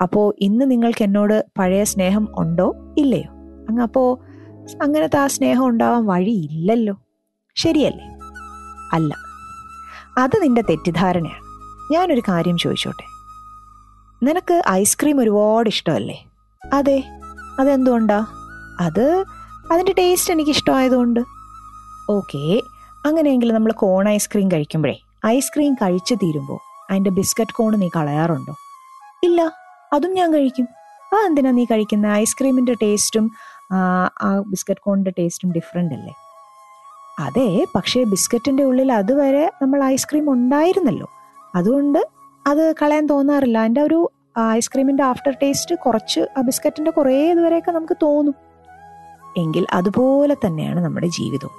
അപ്പോ 0.01 0.33
ഇന്ന് 0.39 0.71
നിങ്ങൾക്ക് 0.71 1.03
എന്നോട് 1.03 1.45
പഴയ 1.57 1.83
സ്നേഹം 1.83 2.27
ഉണ്ടോ? 2.37 2.75
ഇല്ലയോ? 2.97 3.29
അങ്ങ് 3.69 3.81
അപ്പോ 3.81 4.19
അങ്ങനത്തെ 4.81 5.17
ആ 5.17 5.27
സ്നേഹം 5.27 5.67
ഉണ്ടാവാൻ 5.67 6.05
വഴിയില്ലല്ലോ 6.05 7.01
ശരിയല്ലേ? 7.55 8.05
അല്ല. 8.93 9.15
അത് 10.17 10.43
നിന്റെ 10.43 10.61
തെറ്റിദ്ധാരണയാണ്. 10.61 11.47
ഞാനൊരു 11.93 12.21
കാര്യം 12.29 12.57
ചോദിച്ചോട്ടെ? 12.57 13.05
നിനക്ക് 14.25 14.61
ഐസ്ക്രീം 14.69 15.19
ഒരുപാട് 15.19 15.69
ഇഷ്ടമല്ലേ? 15.69 16.27
അതെ. 16.73 17.03
അതെന്തുകൊണ്ടാ? 17.59 18.25
അത് 18.79 19.25
അതിന്റെ 19.71 19.93
ടേസ്റ്റ് 19.97 20.33
എനിക്ക് 20.33 20.51
ഇഷ്ടമായതുകൊണ്ട് 20.51 21.21
ഓക്കെ 22.09 22.43
അങ്ങനെയെങ്കിൽ 23.05 23.53
നമ്മൾ 23.53 23.71
കോൺ 23.71 24.09
ഐസ്ക്രീം 24.09 24.51
കഴിക്കുമ്പോഴേ 24.51 24.95
ഐസ്ക്രീം 25.25 25.73
കഴിച്ചു 25.73 26.15
തീരുമ്പോൾ 26.15 26.59
അതിന്റെ 26.91 27.09
ബിസ്ക്കറ്റ് 27.09 27.51
കോൺ 27.51 27.73
നീ 27.79 27.89
കളയാറുണ്ടോ? 27.95 28.53
ഇല്ല 29.23 29.41
അതും 29.93 30.11
ഞാൻ 30.13 30.33
കഴിക്കും. 30.33 30.67
ആ 31.13 31.17
എന്തിനാ 31.25 31.51
നീ 31.51 31.65
കഴിക്കുന്ന? 31.71 32.07
ഐസ്ക്രീമിന്റെ 32.07 32.73
ടേസ്റ്റും 32.73 33.25
ആ 33.73 34.29
ബിസ്ക്കറ്റ് 34.51 34.81
കോണിന്റെ 34.81 35.13
ടേസ്റ്റും 35.19 35.51
ഡിഫറെന്റ് 35.51 35.95
അല്ലേ? 35.95 36.13
അതെ 37.19 37.65
പക്ഷേ 37.75 38.03
ബിസ്ക്കറ്റിന്റെ 38.03 38.63
ഉള്ളിൽ 38.63 38.91
അതുവരെ 38.93 39.51
നമ്മൾ 39.61 39.83
ഐസ്ക്രീം 39.83 40.31
ഉണ്ടായിരുന്നല്ലോ. 40.31 41.07
അതുകൊണ്ട് 41.55 41.99
അത് 42.45 42.75
കളയാൻ 42.81 43.05
തോന്നാറില്ല. 43.05 43.57
അതിന്റെ 43.57 43.81
ഒരു 43.81 44.11
ഐസ്ക്രീമിന്റെ 44.39 45.03
ആഫ്റ്റർ 45.03 45.33
ടേസ്റ്റ് 45.43 45.75
കുറച്ച് 45.75 46.19
ആ 46.37 46.41
ബിസ്ക്കറ്റിന്റെ 46.41 46.91
കുറേ 46.91 47.31
ഇതുവരെയൊക്കെ 47.31 47.71
നമുക്ക് 47.71 47.97
തോന്നും. 48.01 48.35
എങ്കിൽ 49.37 49.65
അതുപോലെ 49.73 50.35
തന്നെയാണ് 50.45 50.79
നമ്മുടെ 50.85 51.07
ജീവിതവും. 51.07 51.51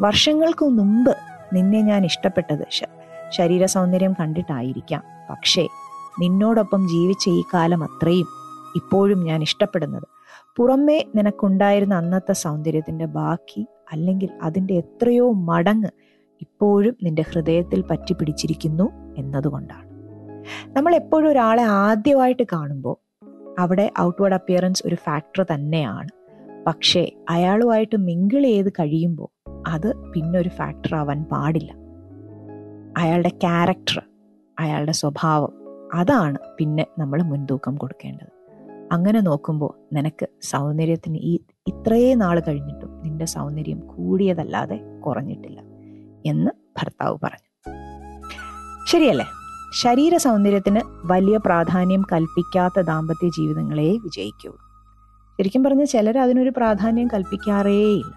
വർഷങ്ങൾക്ക് 0.00 0.64
മുമ്പ് 0.64 1.16
നിന്നെ 1.52 1.80
ഞാൻ 1.80 2.04
ഇഷ്ടപ്പെട്ടത് 2.04 2.66
ശരീര 3.30 3.64
സൗന്ദര്യം 3.64 4.12
കണ്ടിട്ടായിരിക്കാം. 4.20 5.02
പക്ഷേ 5.30 5.68
നിന്നോടൊപ്പം 6.20 6.88
ജീവിച്ച 6.88 7.28
ഈ 7.28 7.42
കാലം 7.54 7.84
അത്രയും 7.84 8.26
ഇപ്പോഴും 8.76 9.24
ഞാൻ 9.24 9.42
ഇഷ്ടപ്പെടുന്നത്. 9.42 10.02
പുറമേ 10.56 11.04
നിനക്കുണ്ടായിരുന്ന 11.14 11.94
അന്നത്തെ 11.94 12.32
സൗന്ദര്യത്തിന്റെ 12.32 13.04
ബാക്കി 13.04 13.66
അല്ലെങ്കിൽ 13.92 14.28
അതിന്റെ 14.42 14.74
എത്രയോ 14.74 15.32
മടങ്ങ് 15.32 15.88
ഇപ്പോഴും 16.40 16.96
നിന്റെ 17.02 17.22
ഹൃദയത്തിൽ 17.22 17.80
പറ്റി 17.80 18.12
പിടിച്ചിരിക്കുന്നു 18.12 18.90
എന്നതുകൊണ്ടാണ്. 19.18 19.92
നമ്മൾ 20.76 20.94
എപ്പോഴും 20.94 21.28
ഒരാളെ 21.30 21.62
ആദ്യമായിട്ട് 21.62 22.42
കാണുമ്പോൾ 22.52 22.96
അവിടെ 23.58 23.92
ഔട്ട്വേർഡ് 24.00 24.34
അപ്പിയറൻസ് 24.34 24.82
ഒരു 24.86 24.94
ഫാക്ടർ 24.94 25.46
തന്നെയാണ്. 25.54 26.08
പക്ഷേ 26.66 27.08
അയാളുമായിട്ട് 27.30 27.96
മിങ്കിൾ 27.96 28.42
ചെയ്ത് 28.42 28.68
കഴിയുമ്പോൾ 28.68 29.28
അത് 29.66 30.12
പിന്നൊരു 30.12 30.48
ഫാക്ടർ 30.48 30.94
ആവാൻ 30.94 31.24
പാടില്ല. 31.24 31.72
അയാളുടെ 32.98 33.28
ക്യാരക്ടർ 33.28 34.02
അയാളുടെ 34.58 34.92
സ്വഭാവം 34.92 35.52
അതാണ് 35.94 36.38
പിന്നെ 36.58 36.86
നമ്മൾ 36.98 37.22
മുൻതൂക്കം 37.22 37.76
കൊടുക്കേണ്ടത്. 37.76 38.42
അങ്ങനെ 38.92 39.20
നോക്കുമ്പോൾ 39.20 39.94
നിനക്ക് 39.94 40.28
സൗന്ദര്യത്തിന് 40.42 41.16
ഈ 41.16 41.38
ഇത്രയേ 41.68 42.14
നാൾ 42.14 42.40
കഴിഞ്ഞിട്ടും 42.40 43.02
നിന്റെ 43.02 43.24
സൗന്ദര്യം 43.24 43.80
കൂടിയതല്ലാതെ 43.80 44.80
കുറഞ്ഞിട്ടില്ല 45.06 45.60
എന്ന് 46.26 46.50
ഭർത്താവ് 46.50 47.18
പറഞ്ഞു. 47.24 47.72
ശരിയല്ലേ? 48.88 49.24
ശരീര 49.82 50.16
സൗന്ദര്യത്തിന് 50.16 50.80
വലിയ 51.04 51.36
പ്രാധാന്യം 51.36 52.02
കൽപ്പിക്കാത്ത 52.12 52.80
ദാമ്പത്യ 52.80 53.28
ജീവിതങ്ങളെ 53.28 53.88
വിജയിക്കൂ. 53.88 54.56
ശരിക്കും 55.38 55.64
പറഞ്ഞാൽ 55.64 55.84
ചിലർ 55.84 56.18
അതിനൊരു 56.18 56.50
പ്രാധാന്യം 56.50 57.08
കൽപ്പിക്കാറേയില്ല. 57.08 58.14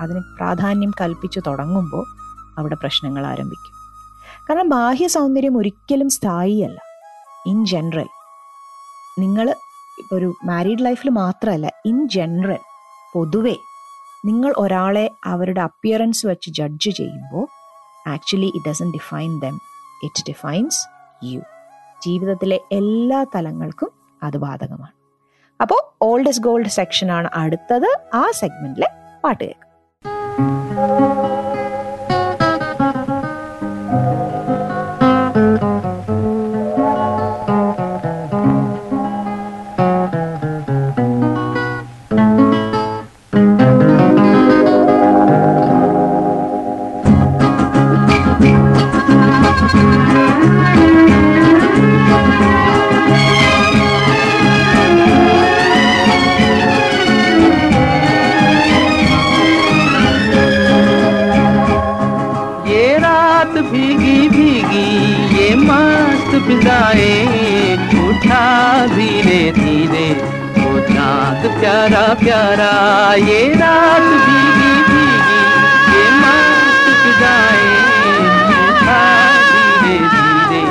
അതിന് 0.00 0.20
പ്രാധാന്യം 0.36 0.92
കൽപ്പിച്ചു 1.00 1.40
തുടങ്ങുമ്പോൾ 1.46 2.04
അവിടെ 2.58 2.74
പ്രശ്നങ്ങൾ 2.74 3.26
ആരംഭിക്കും. 3.26 3.74
കാരണം 4.50 4.68
ബാഹ്യ 4.68 5.06
സൗന്ദര്യം 5.06 5.58
ഒരിക്കലും 5.58 6.08
സ്ഥായിയല്ല. 6.08 6.80
ഇൻ 7.46 7.66
ജനറൽ 7.66 8.08
നിങ്ങൾ 9.18 9.54
ഇപ്പോൾ 9.98 10.14
ഒരു 10.14 10.34
മാരീഡ് 10.44 10.84
ലൈഫിൽ 10.84 11.10
മാത്രമല്ല 11.10 11.72
ഇൻ 11.86 12.08
ജനറൽ 12.08 12.58
പൊതുവെ 13.14 13.56
നിങ്ങൾ 14.24 14.54
ഒരാളെ 14.56 15.10
അവരുടെ 15.24 15.60
അപ്പിയറൻസ് 15.60 16.26
വെച്ച് 16.26 16.50
ജഡ്ജ് 16.50 16.90
ചെയ്യുമ്പോൾ 16.90 17.46
actually 18.10 18.52
it 18.54 18.68
doesn't 18.68 18.92
define 18.92 19.38
them 19.38 19.60
it 20.04 20.24
defines 20.28 20.80
you 21.24 21.40
ജീവിതത്തിലെ 22.06 22.60
എല്ലാ 22.72 23.24
തലങ്ങൾക്കും 23.34 23.90
അത് 24.22 24.36
ബാധകമാണ്. 24.36 24.97
അപ്പോൾ 25.60 25.80
ഓൾഡ് 26.02 26.28
ഗോൾഡ് 26.40 26.68
സെക്ഷൻ 26.68 27.12
ആണ് 27.12 27.28
അടുത്തത് 27.34 27.90
ആ 28.14 28.30
സെഗ്മെന്റിലെ 28.30 28.88
പാട്ട് 29.24 29.44
കേൾക്കാം. 29.44 29.64
उठा 68.28 68.86
धीरे 68.86 69.40
धीरे 69.56 70.08
वो 70.56 70.80
चाँद 70.88 71.46
प्यारा 71.60 72.02
प्यारा, 72.20 72.72
ये 73.24 73.38
रात 73.54 74.08
भीगी 74.24 74.72
भीगी, 74.88 75.38
ये 75.92 76.04
मस्त 76.20 77.06
जाए 77.20 77.64
धीरे 78.84 79.96
धीरे 80.12 80.62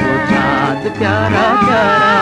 वो 0.00 0.18
चाँद 0.32 0.92
प्यारा 0.98 1.46
प्यारा 1.62 2.13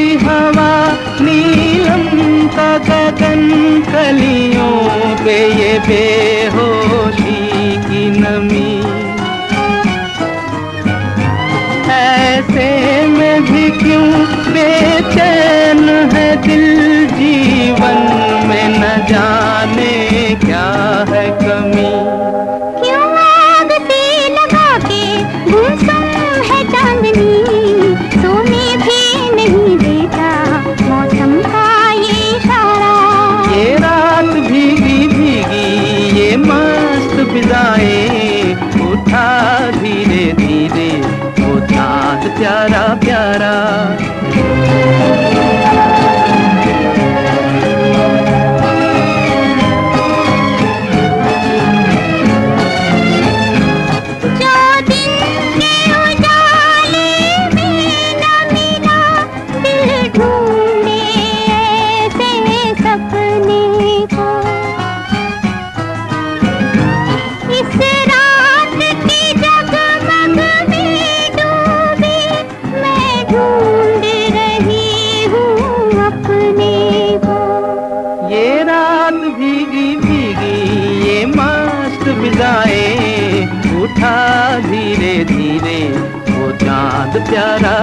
इठलाती 0.00 0.16
हवा, 0.24 0.72
नीलम 1.20 2.48
का 2.48 2.70
गगन 2.78 3.42
कलियों 3.92 5.16
पे 5.24 5.38
ये 5.54 5.78
बेहोशी 5.78 7.36
की 7.84 8.04
नमी। 8.20 8.72
ऐसे 11.92 12.70
में 13.06 13.42
भी 13.44 13.70
क्यों 13.78 14.08
बेचैन 14.52 14.89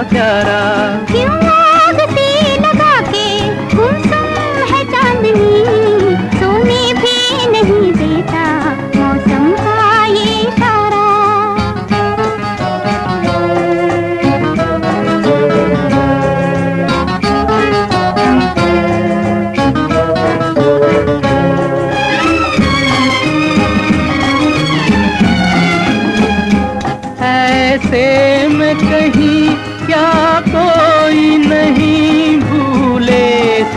प्यारा। 0.02 0.60
क्यों? 1.12 1.47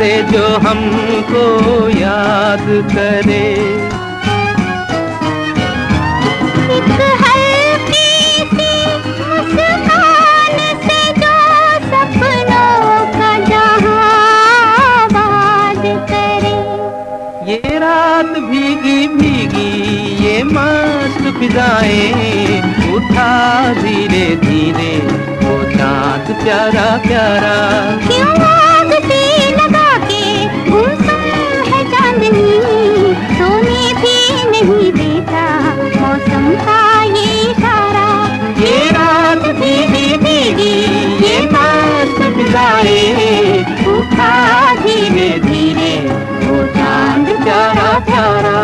से 0.01 0.21
जो 0.29 0.45
हमको 0.61 1.41
याद 1.89 2.63
करे। 2.93 3.49
ये 17.51 17.79
रात 17.79 18.31
भीगी 18.49 19.07
भीगी 19.17 19.69
ये 20.25 20.43
मस्त 20.53 21.23
फिजाएँ 21.39 22.61
उठा 22.95 23.33
धीरे 23.81 24.25
धीरे 24.45 24.93
वो 25.43 25.61
चाँद 25.77 26.35
प्यारा 26.43 26.89
प्यारा 27.07 27.55
क्यों 28.07 28.70
भीगी 40.40 40.70
भीगी 40.86 41.24
ये 41.24 41.34
मस्त 41.48 42.20
फिजाएं 42.36 43.64
उठा 43.92 44.30
धीरे 44.76 45.28
धीरे 45.40 45.92
वो 46.42 46.56
चांद 46.74 47.28
प्यारा 47.42 47.90
प्यारा 48.06 48.54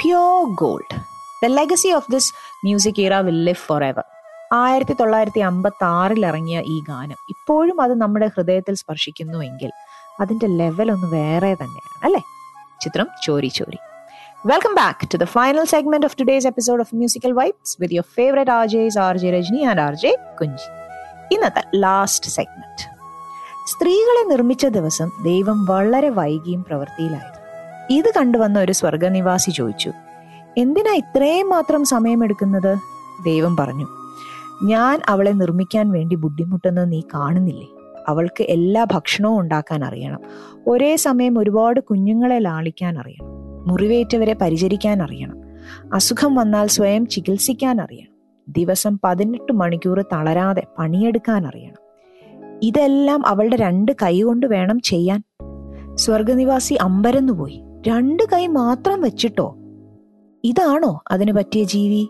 pure 0.00 0.42
gold 0.58 0.96
the 1.42 1.48
legacy 1.52 1.90
of 1.96 2.10
this 2.12 2.28
music 2.64 3.00
era 3.04 3.14
will 3.20 3.38
live 3.44 3.62
for 3.64 3.82
ever 3.84 4.04
ആയിരത്തി 4.58 4.94
തൊള്ളായിരത്തി 4.94 5.42
അമ്പത്തി 5.48 5.84
ആറിൽ 5.88 6.22
ഇറങ്ങിയ 6.26 6.58
ഈ 6.66 6.76
ഗാനം 6.86 7.18
ഇപ്പോഴും 7.34 7.78
അത് 7.84 7.94
നമ്മുടെ 8.00 8.28
ഹൃദയത്തിൽ 8.36 8.74
സ്പർശിക്കുന്നുവെങ്കിൽ 8.80 9.72
അതിന്റെ 10.20 10.48
ലെവൽ 10.60 10.90
ഒന്ന് 10.94 11.08
വേറെ 11.12 11.50
തന്നെയാണ് 11.54 11.98
അല്ലേ 12.04 12.22
ചിത്രം 12.80 13.08
Chori 13.24 13.50
ചോരി 13.58 13.78
The 14.47 15.23
final 15.23 15.63
segment 15.63 16.05
of 16.05 16.15
today's 16.19 16.47
episode 16.47 16.79
of 16.79 16.95
musical 16.95 17.31
vibes 17.31 17.77
with 17.81 17.93
your 17.93 18.05
favourite 18.15 18.51
R 18.51 18.67
Js 18.67 18.99
R 18.99 19.17
J 19.17 19.31
Rajani 19.31 19.61
and 19.61 19.81
R 19.81 19.95
J 19.95 20.17
Kunchi 20.41 20.69
ഇന്നത്തെ 21.35 21.63
ലാസ്റ്റ് 21.75 22.29
സെഗ്മെന്റ് 22.29 22.89
സ്ത്രീകളെ 23.67 24.29
നിർമ്മിച്ച 24.29 24.65
ദിവസം 24.65 25.11
ദൈവം 25.23 25.65
വളരെ 25.65 26.09
വൈകിയും 26.09 26.63
പ്രവൃത്തിയിലായിരുന്നു. 26.63 27.33
ഇത് 27.99 28.13
കണ്ടുവന്ന 28.17 28.59
ഒരു 28.59 28.71
സ്വർഗനിവാസി 28.71 29.51
ചോദിച്ചു 29.51 29.91
എന്തിനാ 30.57 30.93
ഇത്രയും 30.93 31.49
മാത്രം 31.49 31.85
സമയമെടുക്കുന്നത്? 31.85 32.77
ദൈവം 33.25 33.57
പറഞ്ഞു 33.57 33.87
ഞാൻ 34.63 35.01
അവളെ 35.09 35.31
നിർമ്മിക്കാൻ 35.31 35.91
വേണ്ടി 35.91 36.15
ബുദ്ധിമുട്ടെന്ന് 36.15 36.91
നീ 36.91 37.01
കാണുന്നില്ലേ? 37.13 37.67
അവൾക്ക് 38.07 38.43
എല്ലാ 38.43 38.83
ഭക്ഷണവും 38.83 39.39
ഉണ്ടാക്കാൻ 39.39 39.85
അറിയണം. 39.85 40.19
ഒരേ 40.67 40.95
സമയം 40.95 41.39
ഒരുപാട് 41.39 41.79
കുഞ്ഞുങ്ങളെ 41.79 42.39
ലാളിക്കാൻ 42.39 42.99
അറിയണം. 42.99 43.52
മുറിവേറ്റവരെ 43.67 44.33
പരിചരിക്കാൻ 44.33 45.03
അറിയണം 45.03 45.37
അസുഖം 45.93 46.35
വന്നാൽ 46.35 46.67
സ്വയം 46.67 47.07
ചികിത്സിക്കാൻ 47.07 47.81
അറിയണം 47.81 48.13
ദിവസം 48.49 48.99
പതിനെട്ട് 49.03 49.53
മണിക്കൂർ 49.53 50.01
തളരാതെ 50.01 50.63
പണിയെടുക്കാൻ 50.79 51.47
അറിയണം 51.47 51.83
ഇതെല്ലാം 52.63 53.27
അവളുടെ 53.27 53.55
രണ്ട് 53.55 53.91
കൈ 53.91 54.21
കൊണ്ട് 54.21 54.45
വേണം 54.45 54.79
ചെയ്യാൻ. 54.79 55.23
സ്വർഗനിവാസി 55.95 56.73
അമ്പരന്നുപോയി 56.73 57.63
രണ്ട് 57.87 58.23
കൈ 58.33 58.47
മാത്രം 58.47 59.01
വെച്ചിട്ടോ? 59.01 59.55
ഇതാണോ 60.43 61.03
അതിന് 61.11 61.31
പറ്റിയ 61.31 61.63
ജീവി? 61.63 62.09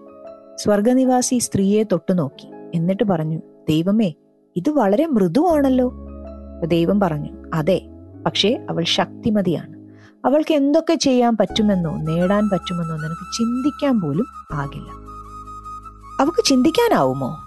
സ്വർഗനിവാസി 0.56 1.38
സ്ത്രീയെ 1.38 1.84
തൊട്ടുനോക്കി 1.84 2.48
എന്നിട്ട് 2.76 3.04
പറഞ്ഞു 3.04 3.38
ദൈവമേ 3.70 4.14
ഇത് 4.56 4.70
വളരെ 4.70 5.06
മൃദുവാണല്ലോ. 5.06 5.94
ദൈവം 6.66 7.00
പറഞ്ഞു 7.00 7.30
അതെ 7.54 7.82
പക്ഷേ 8.26 8.66
അവൾ 8.70 8.84
ശക്തിമതിയാണ്. 8.84 9.73
അവൾക്ക് 10.26 10.54
എന്തൊക്കെ 10.54 10.94
ചെയ്യാൻ 10.94 11.38
പറ്റുമെന്നോ 11.38 11.92
നേടാൻ 11.96 12.50
പറ്റുമെന്നോ 12.50 12.96
നിനക്ക് 12.96 13.38
ചിന്തിക്കാൻ 13.38 14.02
പോലും 14.02 14.26
ആകില്ല 14.54 14.90
അവൾക്ക് 16.20 16.44
ചിന്തിക്കാനാവുമോ? 16.46 17.38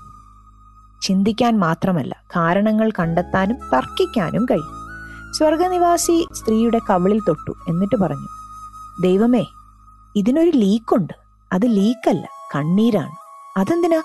ചിന്തിക്കാൻ 1.02 1.58
മാത്രമല്ല 1.58 2.22
കാരണങ്ങൾ 2.36 2.90
കണ്ടെത്താനും 2.98 3.56
തർക്കിക്കാനും 3.74 4.44
കഴിയും. 4.44 4.74
സ്വർഗനിവാസി 5.32 6.28
സ്ത്രീയുടെ 6.32 6.80
കവിളിൽ 6.90 7.20
തൊട്ടു 7.28 7.50
എന്നിട്ട് 7.68 7.96
പറഞ്ഞു 7.96 8.28
ദൈവമേ 9.02 9.44
ഇതിനൊരു 10.16 10.50
ലീക്കുണ്ട്. 10.50 11.12
അത് 11.52 11.66
ലീക്കല്ല 11.66 12.28
കണ്ണീരാണ്. 12.56 13.16
അതെന്തിനാ? 13.56 14.02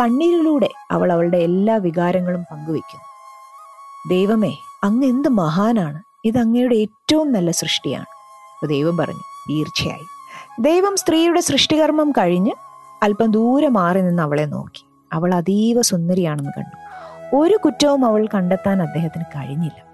കണ്ണീരിലൂടെ 0.00 0.70
അവൾ 0.90 1.12
അവളുടെ 1.12 1.38
എല്ലാ 1.38 1.76
വികാരങ്ങളും 1.76 2.42
പങ്കുവെക്കുന്നു 2.42 3.06
ദൈവമേ 4.08 4.56
അങ്ങ് 4.84 5.06
എന്ത് 5.06 5.28
മഹാനാണ്? 5.28 6.09
ഇത് 6.24 6.38
അങ്ങയുടെ 6.38 6.74
ഏറ്റവും 6.74 7.32
നല്ല 7.32 7.50
സൃഷ്ടിയാണ്. 7.50 8.04
അപ്പോൾ 8.04 8.66
ദൈവം 8.66 8.96
പറഞ്ഞു 8.96 9.20
തീർച്ചയായി. 9.50 10.04
ദൈവം 10.60 10.96
സ്ത്രീയുടെ 10.96 11.40
സൃഷ്ടികർമ്മം 11.40 12.12
കഴിഞ്ഞ് 12.12 12.50
അല്പം 13.02 13.30
ദൂരെ 13.30 13.68
മാറി 13.68 14.00
നിന്ന് 14.00 14.22
അവളെ 14.22 14.44
നോക്കി. 14.44 14.86
അവൾ 15.12 15.34
അതീവ 15.34 15.82
സുന്ദരിയാണെന്ന് 15.82 16.50
കണ്ടു. 16.50 16.76
ഒരു 17.36 17.58
കുറ്റവും 17.64 18.04
അവൾ 18.04 18.28
കണ്ടെത്താൻ 18.34 18.82
അദ്ദേഹത്തിന് 18.82 19.24
കഴിഞ്ഞില്ല. 19.24 19.90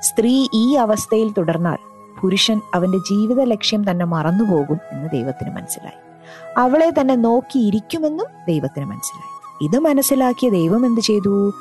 സ്ത്രീ 0.00 0.48
ഈ 0.54 0.74
അവസ്ഥയിൽ 0.74 1.32
തുടർന്നാൽ 1.32 1.78
പുരുഷൻ 2.20 2.60
അവന്റെ 2.74 2.98
ജീവിത 2.98 3.42
ലക്ഷ്യം 3.42 3.90
തന്നെ 3.90 4.04
മറന്നുപോകും 4.04 4.78
എന്ന് 4.92 5.10
ദൈവത്തിന് 5.10 5.56
മനസ്സിലായി. 5.56 6.28
അവളെ 6.56 6.92
തന്നെ 7.00 7.16
നോക്കിയിരിക്കുമെന്നും 7.16 8.26
ദൈവത്തിന് 8.48 8.84
മനസ്സിലായി. 8.84 9.64
ഇത് 9.64 9.78
മനസ്സിലാക്കിയ 9.78 10.50
ദൈവം 10.50 10.86
എന്ത് 10.86 11.00
ചെയ്തു? 11.00 11.52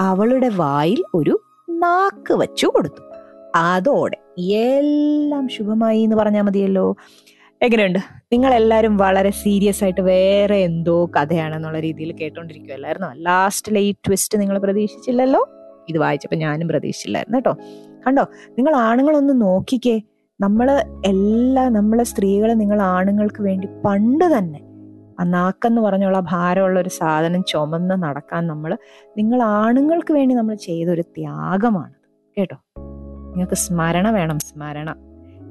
അവളുടെ 0.00 0.48
വായിൽ 0.48 1.04
ഒരു 1.14 1.40
നാക്ക് 1.70 2.34
വച്ചു 2.34 2.66
കൊടുത്തു. 2.66 3.11
അതോടെ 3.56 4.42
എല്ലാം 4.42 5.48
ശുഭമായി 5.48 6.02
എന്ന് 6.02 6.16
പറഞ്ഞാൽ 6.16 6.42
മതിയല്ലോ. 6.42 6.96
എങ്ങനെയുണ്ട്? 7.62 7.98
നിങ്ങൾ 8.32 8.54
എല്ലാവരും 8.54 8.96
വളരെ 8.96 9.30
സീരിയസ് 9.30 9.84
ആയിട്ട് 9.84 10.00
വേറെ 10.00 10.56
എന്തോ 10.56 11.06
കഥയാണെന്നുള്ള 11.06 11.80
രീതിയിൽ 11.80 12.12
കേട്ടോണ്ടിരിക്കുമല്ലായിരുന്നോ 12.12 13.12
ലാസ്റ്റിലെ 13.12 13.80
ഈ 13.80 13.92
ട്വിസ്റ്റ് 13.92 14.40
നിങ്ങൾ 14.40 14.58
പ്രതീക്ഷിച്ചില്ലല്ലോ? 14.58 15.48
ഇത് 15.88 15.98
വായിച്ചപ്പോൾ 15.98 16.36
ഞാനും 16.36 16.68
പ്രതീക്ഷിച്ചില്ലായിരുന്നു 16.68 17.38
കേട്ടോ. 17.38 17.56
കണ്ടോ? 18.06 18.22
നിങ്ങൾ 18.50 18.76
ആണുങ്ങളൊന്ന് 18.76 19.42
നോക്കിക്കേ. 19.42 20.00
നമ്മൾ 20.40 20.82
എല്ലാ 21.06 21.68
നമ്മളെ 21.68 22.04
സ്ത്രീകളെ 22.04 22.54
നിങ്ങൾ 22.54 22.82
ആണുങ്ങൾക്ക് 22.82 23.42
വേണ്ടി 23.42 23.68
പണ്ട് 23.84 24.38
തന്നെ 24.38 24.60
ആ 25.20 25.24
നാക്കെന്ന് 25.24 25.80
പറഞ്ഞുള്ള 25.80 26.20
ഭാരമുള്ള 26.20 26.80
ഒരു 26.80 26.88
സാധനം 26.88 27.44
ചുമന്ന് 27.44 28.02
നടക്കാൻ 28.02 28.46
നമ്മൾ 28.46 28.76
നിങ്ങൾ 29.18 29.42
ആണുങ്ങൾക്ക് 29.42 30.14
വേണ്ടി 30.14 30.34
നമ്മൾ 30.34 30.54
ചെയ്തൊരു 30.54 31.02
ത്യാഗമാണ്. 31.02 31.94
കേട്ടോ? 32.38 32.56
നിങ്ങൾക്ക് 33.32 33.54
സ്മരണ 33.54 34.10
വേണം 34.10 34.38
സ്മരണ. 34.40 34.90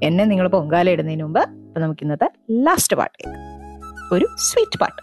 എന്നെ 0.03 0.25
നിങ്ങൾ 0.25 0.47
പൊങ്കാല 0.47 0.89
ഇടുന്നതിന് 0.89 1.23
മുമ്പ് 1.23 1.39
അപ്പൊ 1.39 1.79
നമുക്ക് 1.79 2.03
ഇന്നത്തെ 2.03 2.27
ലാസ്റ്റ് 2.63 2.97
പാട്ട് 2.97 3.17
ഒരു 4.11 4.25
സ്വീറ്റ് 4.38 4.79
പാട്ട് 4.79 4.99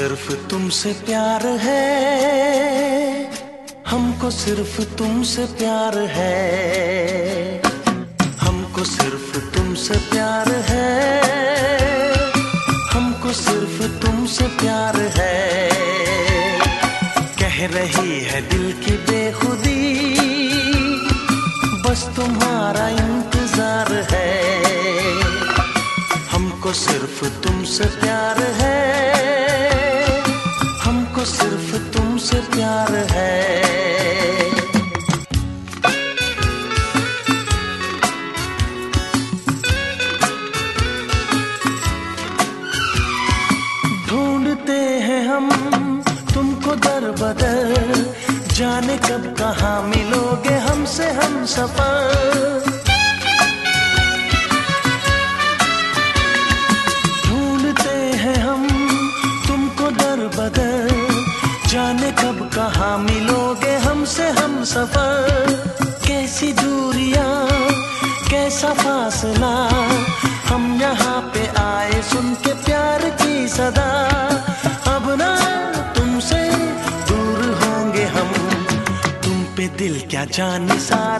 सिर्फ़ 0.00 0.32
तुमसे 0.32 0.92
प्यार 0.92 1.46
है। 1.46 1.80
हमको 3.86 4.30
सिर्फ़ 4.30 4.80
तुमसे 4.82 5.44
प्यार 5.44 5.98
है। 5.98 7.62
हमको 8.40 8.84
सिर्फ़ 8.84 9.56
तुमसे 9.56 9.94
प्यार 9.94 10.48
है। 10.48 11.22
हमको 12.92 13.32
सिर्फ़ 13.32 14.06
तुमसे 14.06 14.46
प्यार 14.46 14.96
है। 14.96 15.68
कह 17.40 17.66
रही 17.66 18.20
है 18.20 18.48
दिल 18.48 18.72
की 18.72 18.92
बेखुदी। 18.92 20.14
बस 21.82 22.08
तुम्हारा 22.16 22.88
इंतज़ार 22.88 23.92
है। 24.10 24.52
हमको 26.30 26.72
सिर्फ़ 26.72 27.24
तुमसे 27.24 27.84
प्यार 27.84 28.42
है। 28.42 28.99
तुमसे 32.20 32.40
प्यार 32.52 32.90
है। 33.10 33.34
ढूंढते 44.08 44.78
हैं 45.06 45.22
हम 45.28 45.48
तुमको 46.34 46.74
दर 46.76 47.10
बदर। 47.22 47.94
जाने 48.52 48.96
कब 49.08 49.34
कहाँ 49.40 49.80
मिलोगे 49.88 50.56
हमसे 50.68 51.10
हम 51.20 51.44
सफ़र। 51.54 51.89
फासला 69.20 69.54
हम 70.48 70.62
यहाँ 70.80 71.20
पे 71.32 71.46
आए 71.60 72.00
सुन 72.02 72.34
के 72.40 72.52
प्यार 72.64 73.02
की 73.20 73.48
सदा। 73.48 73.88
अब 74.94 75.08
ना 75.20 75.28
तुमसे 75.96 76.40
दूर 77.08 77.44
होंगे 77.60 78.04
हम। 78.16 78.32
तुम 79.24 79.42
पे 79.56 79.68
दिल 79.78 80.00
क्या 80.10 80.24
जाने 80.24 80.74
है 80.74 81.19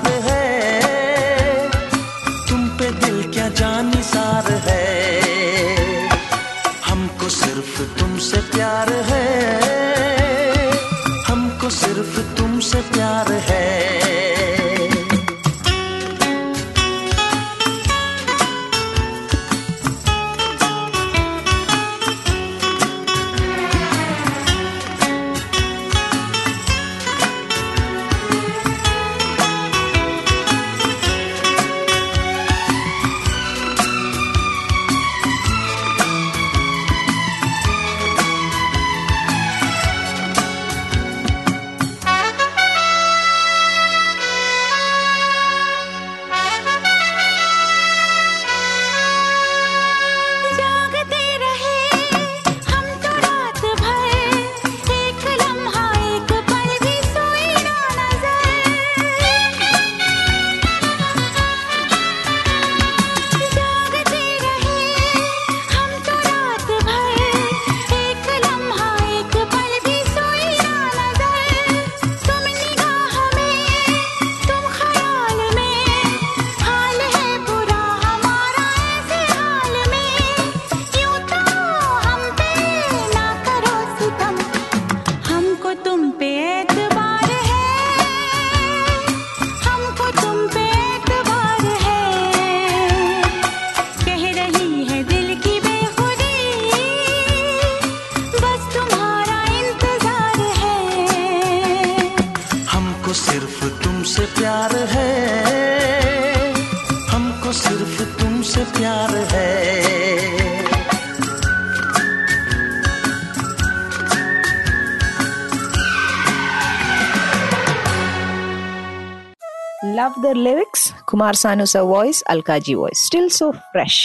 Love 121.31 121.89
voice 121.93 122.25
Alkaji 122.29 122.75
voice. 122.75 123.01
Still 123.07 123.29
so 123.29 123.51
fresh. 123.51 124.05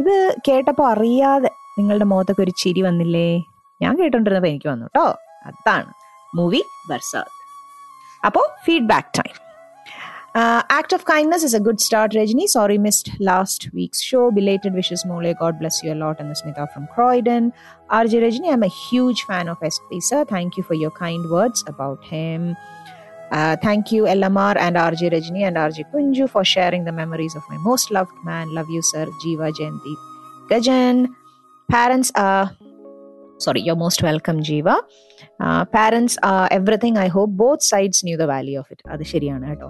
ഇത് 0.00 0.14
കേട്ടപ്പോൾ 0.48 0.86
അറിയാതെ 0.90 1.50
നിങ്ങളുടെ 1.78 2.04
മുഖത്തൊക്കെ 2.04 2.42
ഒരു 2.42 2.50
ചിരി 2.50 2.82
വന്നില്ലേ? 2.82 3.28
ഞാൻ 3.80 3.92
കേട്ടോണ്ടിരുന്നപ്പോൾ 3.98 4.48
എനിക്ക് 4.48 4.68
വന്നു 4.68 4.86
കേട്ടോ 4.86 5.06
അതാണ് 5.46 5.90
മൂവി 6.36 6.62
ബർസാദ് 6.90 7.30
അപ്പോൾ 8.24 8.46
feedback 8.64 9.10
time 9.18 9.34
act 10.78 10.94
of 10.94 11.04
kindness 11.10 11.44
is 11.44 11.56
a 11.56 11.58
good 11.58 11.78
start 11.78 12.16
Rajani 12.16 12.46
sorry 12.46 12.78
missed 12.78 13.12
last 13.26 13.68
week's 13.74 14.02
show 14.10 14.28
belated 14.28 14.74
wishes 14.74 15.06
മോളെ 15.08 15.32
ഗോഡ് 15.32 15.54
ബ്ലസ് 15.54 15.86
യു 15.86 15.92
ലോട്ട് 15.92 16.22
എന്ന 16.22 16.32
Smitha 16.32 16.64
from 16.64 16.84
Croydon 16.96 17.52
R 17.90 18.06
J 18.06 18.18
Rajani 18.26 18.48
I 18.48 18.50
am 18.50 18.64
a 18.64 18.72
huge 18.82 19.24
fan 19.30 19.50
of 19.50 19.64
S 19.64 19.80
P 19.90 19.98
sir 19.98 20.22
thank 20.34 20.58
you 20.58 20.62
for 20.62 20.78
your 20.82 20.94
kind 21.00 21.28
words 21.34 21.64
about 21.68 22.02
him 22.10 22.42
Uh, 23.31 23.55
thank 23.57 23.91
you, 23.91 24.03
LMR 24.05 24.55
and 24.57 24.75
RJ 24.77 25.11
Rajini 25.11 25.41
and 25.41 25.57
RJ 25.57 25.85
Kunju, 25.91 26.29
for 26.29 26.43
sharing 26.45 26.83
the 26.85 26.91
memories 26.93 27.35
of 27.35 27.43
my 27.49 27.57
most 27.59 27.91
loved 27.91 28.17
man. 28.23 28.53
Love 28.53 28.69
you, 28.69 28.81
sir. 28.83 29.05
Jiva 29.23 29.51
Jayanti 29.51 29.93
Gajan. 30.49 31.07
Parents 31.69 32.11
are, 32.15 32.51
sorry, 33.39 33.61
you're 33.61 33.75
most 33.77 34.03
welcome, 34.03 34.41
Jiva. 34.41 34.75
Uh, 35.39 35.65
parents 35.67 36.17
are 36.23 36.47
everything. 36.51 36.97
I 36.97 37.07
hope 37.07 37.31
both 37.31 37.63
sides 37.63 38.03
knew 38.03 38.17
the 38.17 38.27
value 38.27 38.59
of 38.59 38.67
it. 38.69 38.81
അത് 38.93 39.03
ശരിയാണ് 39.13 39.47
കേട്ടോ 39.49 39.69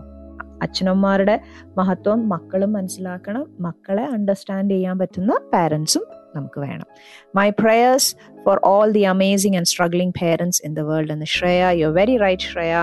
അച്ഛനമ്മമാരുടെ 0.65 1.35
മഹത്വം 1.77 2.19
മക്കളും 2.33 2.71
മനസ്സിലാക്കണം 2.77 3.45
മക്കളെ 3.65 4.03
understand 4.17 4.73
ചെയ്യാൻ 4.75 4.97
പറ്റുന്ന 5.01 5.33
പാരൻസും 5.53 6.03
നമുക്ക് 6.35 6.59
വേണം 6.65 6.87
my 7.37 7.47
prayers 7.61 8.09
for 8.45 8.59
all 8.71 8.91
the 8.97 9.03
amazing 9.15 9.57
and 9.59 9.71
struggling 9.73 10.15
parents 10.21 10.61
in 10.67 10.73
the 10.79 10.83
world 10.91 11.13
എന്ന് 11.15 11.27
Shreya 11.35 11.63
you 11.81 11.89
very 11.99 12.15
right 12.25 12.47
Shreya 12.51 12.75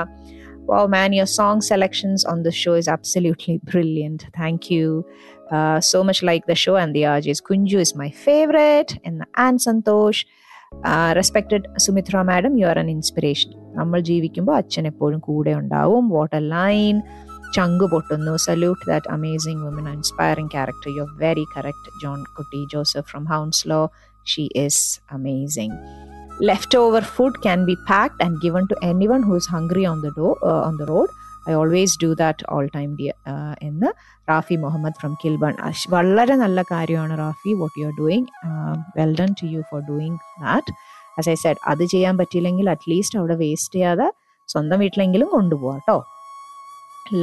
Wow, 0.64 0.86
man, 0.88 1.12
your 1.12 1.26
song 1.28 1.60
selections 1.62 2.24
on 2.24 2.42
the 2.42 2.52
show 2.52 2.74
is 2.74 2.88
absolutely 2.88 3.60
brilliant. 3.64 4.26
Thank 4.34 4.70
you. 4.70 5.04
Uh, 5.50 5.80
so 5.82 6.04
much 6.04 6.22
like 6.22 6.46
the 6.46 6.54
show 6.56 6.76
and 6.76 6.94
the 6.94 7.02
RJs. 7.12 7.42
Kunju 7.42 7.78
is 7.78 7.94
my 7.94 8.10
favorite. 8.26 8.98
And 9.04 9.24
Anne 9.36 9.58
Santosh. 9.58 10.20
Uh, 10.72 11.12
respected 11.16 11.66
Sumitra 11.78 12.24
madam, 12.24 12.56
you 12.56 12.66
are 12.66 12.78
an 12.78 12.90
inspiration. 12.90 13.50
നമ്മൾ 13.78 13.98
ജീവിക്കുമ്പോൾ 14.08 14.54
അച്ഛൻ 14.60 14.84
എപ്പോഴും 14.90 15.18
കൂടെ 15.26 15.52
ഉണ്ടാവും 15.60 16.04
water 16.14 16.42
line 16.52 16.96
chunk 17.56 17.84
പൊട്ടുന്നു 17.92 18.34
salute 18.46 18.82
that 18.90 19.10
amazing 19.16 19.62
woman 19.66 19.86
inspiring 19.96 20.52
character 20.54 20.90
you 20.96 21.02
are 21.04 21.10
very 21.24 21.44
correct 21.54 21.92
John 22.02 22.20
Kutty 22.36 22.60
Joseph 22.74 23.08
from 23.10 23.24
Hounslow 23.34 23.80
she 24.32 24.44
is 24.64 24.84
amazing 25.18 25.76
Leftover 26.39 27.01
food 27.01 27.41
can 27.41 27.65
be 27.65 27.75
packed 27.87 28.19
and 28.19 28.39
given 28.41 28.67
to 28.67 28.75
anyone 28.83 29.23
who 29.23 29.35
is 29.35 29.47
hungry 29.47 29.85
on 29.85 30.01
the 30.01 30.11
do- 30.11 30.37
uh, 30.41 30.63
on 30.67 30.77
the 30.77 30.85
road. 30.85 31.09
I 31.47 31.53
always 31.53 31.95
do 31.97 32.15
that 32.15 32.41
all 32.49 32.67
time 32.75 32.95
dear 32.99 33.15
uh, 33.31 33.53
എന്ന് 33.67 33.89
Rafi 34.29 34.55
Muhammad 34.63 34.97
from 34.99 35.11
കിൽബൺ 35.23 35.53
വളരെ 35.89 36.35
നല്ല 36.35 36.59
കാര്യമാണ് 36.71 37.17
Rafi 37.23 37.51
what 37.61 37.75
you 37.79 37.85
are 37.85 37.93
doing 37.99 38.27
well 38.97 39.15
done 39.19 39.31
to 39.41 39.45
you 39.45 39.61
for 39.69 39.81
doing 39.89 40.17
that 40.45 40.73
as 41.19 41.29
I 41.29 41.33
said 41.33 41.61
അത് 41.71 41.83
ചെയ്യാൻ 41.93 42.17
പറ്റിയില്ലെങ്കിൽ 42.21 42.69
at least 42.75 43.19
അവിടെ 43.19 43.35
waste 43.43 43.75
ചെയ്യാതെ 43.75 44.07
സ്വന്തം 44.49 44.79
വീട്ടിലെങ്കിലും 44.79 45.27
കൊണ്ടുപോകാം 45.27 45.79
കേട്ടോ 45.79 45.97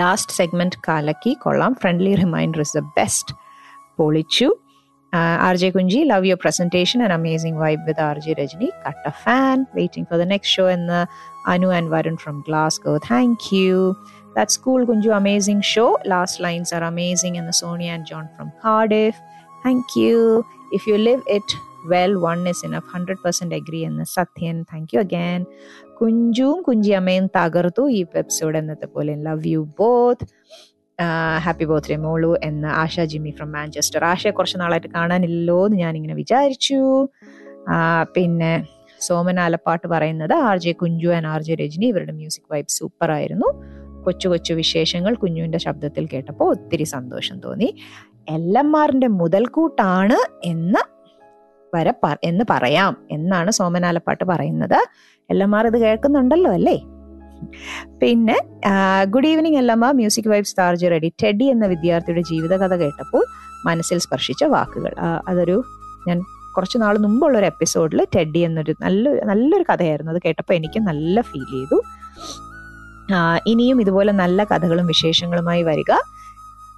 ലാസ്റ്റ് 0.01 0.33
സെഗ്മെന്റ് 0.33 0.77
കാലക്കി 0.89 1.35
കൊള്ളാം. 1.45 1.75
Friendly 1.75 2.15
reminder 2.15 2.61
is 2.61 2.77
the 2.79 2.83
best 2.99 3.35
പൊളിച്ചു. 3.99 4.49
Uh, 5.13 5.37
RJ 5.53 5.73
Kunji, 5.73 6.07
love 6.07 6.25
your 6.25 6.39
presentation 6.39 7.03
and 7.03 7.13
amazing 7.13 7.55
vibe 7.57 7.87
with 7.87 7.99
RJ 7.99 8.39
Rajini. 8.39 8.71
Cut 8.83 8.95
a 9.05 9.13
fan. 9.13 9.67
Waiting 9.75 10.07
for 10.07 10.17
the 10.17 10.25
next 10.25 10.49
show 10.49 10.69
in 10.69 10.87
the 10.87 11.07
Anu 11.47 11.71
and 11.71 11.89
Varun 11.89 12.19
from 12.19 12.43
Glasgow. 12.43 12.99
Thank 12.99 13.53
you. 13.53 13.95
That's 14.35 14.57
cool, 14.57 14.87
Kunju. 14.87 15.15
Amazing 15.15 15.61
show. 15.61 15.99
Last 16.07 16.41
lines 16.41 16.73
are 16.73 16.83
amazing. 16.83 17.37
And 17.37 17.47
the 17.47 17.53
Sonia 17.53 17.91
and 17.93 18.07
John 18.07 18.31
from 18.37 18.53
Cardiff. 18.63 19.21
Thank 19.63 19.85
you. 19.97 20.47
If 20.73 20.87
you 20.87 20.97
live 20.97 21.23
it 21.27 21.43
well, 21.87 22.19
one 22.19 22.47
is 22.47 22.63
enough. 22.65 22.85
100% 22.85 23.55
agree. 23.55 23.85
And 23.85 23.99
the 24.01 24.05
Satyan, 24.05 24.67
thank 24.67 24.95
you 24.95 25.01
again. 25.01 25.47
Kunju, 26.01 26.63
Kunji, 26.65 26.97
amen 26.97 27.29
tagartu. 27.29 27.91
Ee 27.93 28.07
episode 28.15 28.55
annatha 28.55 28.89
pole. 28.93 29.15
Love 29.29 29.45
you 29.45 29.67
both. 29.67 30.23
Happy 31.45 31.64
birthday 31.64 31.97
മോളു 31.97 32.34
എന്ന് 32.45 32.68
Asha 32.68 33.01
Jimmy 33.01 33.30
from 33.30 33.53
Manchester 33.53 34.05
ആശയെ 34.05 34.30
കുറച്ച് 34.30 34.59
നാളായിട്ട് 34.61 34.86
കാണാനില്ലല്ലോ 34.86 35.66
എന്ന് 35.66 35.78
ഞാനിങ്ങനെ 35.78 36.14
വിചാരിച്ചു. 36.14 37.09
പിന്നെ 38.16 38.53
സോമൻ 39.01 39.40
ആലപ്പാട്ട് 39.40 39.86
പറയുന്നത് 39.86 40.34
R 40.49 40.59
J 40.59 40.72
Kunchu 40.72 41.09
and 41.09 41.26
R 41.26 41.43
J 41.43 41.55
Rajani 41.55 41.86
ഇവരുടെ 41.86 42.12
മ്യൂസിക് 42.12 42.49
വൈബ് 42.53 42.66
സൂപ്പർ 42.68 43.11
ആയിരുന്നു. 43.11 43.49
കൊച്ചു 44.05 44.28
കൊച്ചു 44.28 44.53
വിശേഷങ്ങൾ 44.53 45.14
കുഞ്ഞുവിന്റെ 45.14 45.59
ശബ്ദത്തിൽ 45.59 46.07
കേട്ടപ്പോൾ 46.07 46.49
ഒത്തിരി 46.51 46.84
സന്തോഷം 46.84 47.36
തോന്നി. 47.38 47.68
എല്ലമ്മാറിന്റെ 48.28 49.09
മുതൽക്കൂട്ടാണ് 49.20 50.18
എന്ന് 50.45 50.82
വരെ 51.72 51.93
എന്ന് 52.24 52.45
പറയാം 52.51 53.07
എന്നാണ് 53.11 53.51
സോമനാലപ്പാട്ട് 53.51 54.24
പറയുന്നത് 54.24 54.78
എൽ 55.30 55.38
പറയുന്നത്. 55.38 55.55
ആർ 55.59 55.66
ഇത് 55.66 55.78
കേൾക്കുന്നുണ്ടല്ലോ 55.84 56.51
അല്ലേ? 56.53 56.74
പിന്നെ 58.03 58.36
ഗുഡ് 59.14 59.30
ഈവനിങ് 59.32 59.59
എല്ലമ്മ 59.62 59.90
മ്യൂസിക് 60.01 60.30
വൈബ്സ് 60.32 60.57
താർജ് 60.61 60.90
റെഡി 60.95 61.11
ടെഡി 61.22 61.47
എന്ന 61.55 61.64
വിദ്യാർത്ഥിയുടെ 61.72 62.22
ജീവിതകഥ 62.30 62.76
കേട്ടപ്പോൾ 62.82 63.24
മനസ്സിൽ 63.68 63.99
സ്പർശിച്ച 64.07 64.45
വാക്കുകൾ. 64.55 64.93
അതൊരു 65.30 65.57
ഞാൻ 66.09 66.18
കുറച്ച് 66.57 66.78
നാൾ 66.82 66.95
മുമ്പുള്ള 67.05 67.36
ഒരു 67.40 67.47
എപ്പിസോഡിൽ 67.53 68.01
ടെഡി 68.14 68.40
എന്നൊരു 68.49 68.72
നല്ല 68.84 69.05
നല്ലൊരു 69.30 69.64
കഥയായിരുന്നു. 69.70 70.12
അത് 70.14 70.20
കേട്ടപ്പോൾ 70.26 70.55
എനിക്ക് 70.61 70.80
നല്ല 70.88 71.20
ഫീൽ 71.28 71.45
ചെയ്തു. 71.55 71.78
ഇനിയും 73.53 73.78
ഇതുപോലെ 73.84 74.12
നല്ല 74.22 74.45
കഥകളും 74.51 74.86
വിശേഷങ്ങളുമായി 74.93 75.62
വരിക. 75.70 75.93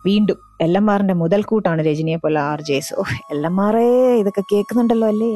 വീണ്ടും 0.04 0.38
എല്ലമ്മാറിന്റെ 0.64 1.14
മുതൽക്കൂട്ടാണ് 1.22 1.80
രജനിയെ 1.88 2.18
പോലെ 2.22 2.38
ആർ 2.50 2.60
ജെ 2.68 2.78
ഓ 3.00 3.04
എല്ലമ്മാറേ 3.34 3.84
ഇതൊക്കെ 4.22 4.42
കേൾക്കുന്നുണ്ടല്ലോ 4.52 5.06
അല്ലേ? 5.12 5.34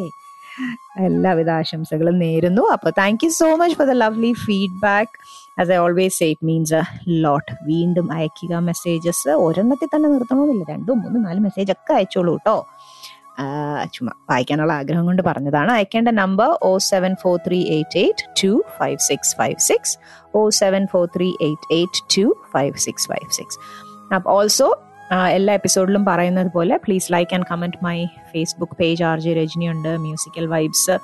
എല്ലാവിധ 1.07 1.51
ആശംസകളും 1.61 2.19
നേരുന്നു. 2.19 2.63
അപ്പോൾ 2.75 2.93
thank 2.99 3.25
you 3.25 3.31
so 3.41 3.49
much 3.61 3.77
for 3.77 3.87
the 3.87 3.97
lovely 4.05 4.33
feedback 4.45 5.13
as 5.61 5.71
I 5.71 5.79
always 5.85 6.17
say 6.19 6.29
it 6.31 6.47
means 6.51 6.75
a 6.75 6.83
lot 7.27 7.53
വീണ്ടും 7.71 8.13
അയക്കുക 8.13 8.55
മെസ്സേജസ് 8.71 9.33
ഒരെണ്ണത്തിൽ 9.47 9.91
തന്നെ 9.95 10.09
നിർത്തണമെന്നില്ല 10.15 10.67
രണ്ടും 10.75 10.99
മൂന്നും 11.03 11.23
നാല് 11.23 11.41
മെസ്സേജ് 11.47 11.73
ഒക്കെ 11.73 11.95
അയച്ചോളൂ 11.99 12.35
കേട്ടോ 12.39 12.57
ചുമ്മാ 13.95 14.13
വായിക്കാനുള്ള 14.31 14.73
ആഗ്രഹം 14.73 15.05
കൊണ്ട് 15.07 15.23
പറഞ്ഞതാണ്. 15.23 15.71
അയക്കേണ്ട 15.73 16.11
number 16.23 16.49
O 16.63 16.71
seven 16.91 17.13
four 17.23 17.35
three 17.47 17.59
eight 17.77 17.99
eight 17.99 18.25
two 18.43 18.53
five 18.79 18.99
six 19.09 19.37
five 19.37 19.59
six 19.69 19.95
O 20.35 20.43
seven 20.63 20.85
four 20.93 21.05
three 21.17 21.29
eight 21.47 21.69
eight 21.79 22.03
two 22.17 22.25
five 22.55 22.75
six 22.87 23.09
five 23.13 23.29
six 23.39 23.59
also 24.27 24.69
എല്ലാ 25.13 25.55
എപ്പിസോഡിലും 25.55 26.05
പറയുന്നത് 26.05 26.53
പോലെ 26.53 26.77
please 26.77 27.13
like 27.13 27.35
and 27.35 27.47
comment 27.51 27.85
my 27.85 28.07
Facebook 28.07 28.73
page 28.81 29.05
R 29.05 29.21
J 29.21 29.33
Rajani 29.33 29.69
ഉണ്ട് 29.69 29.89
musical 29.89 30.47
vibes 30.47 30.99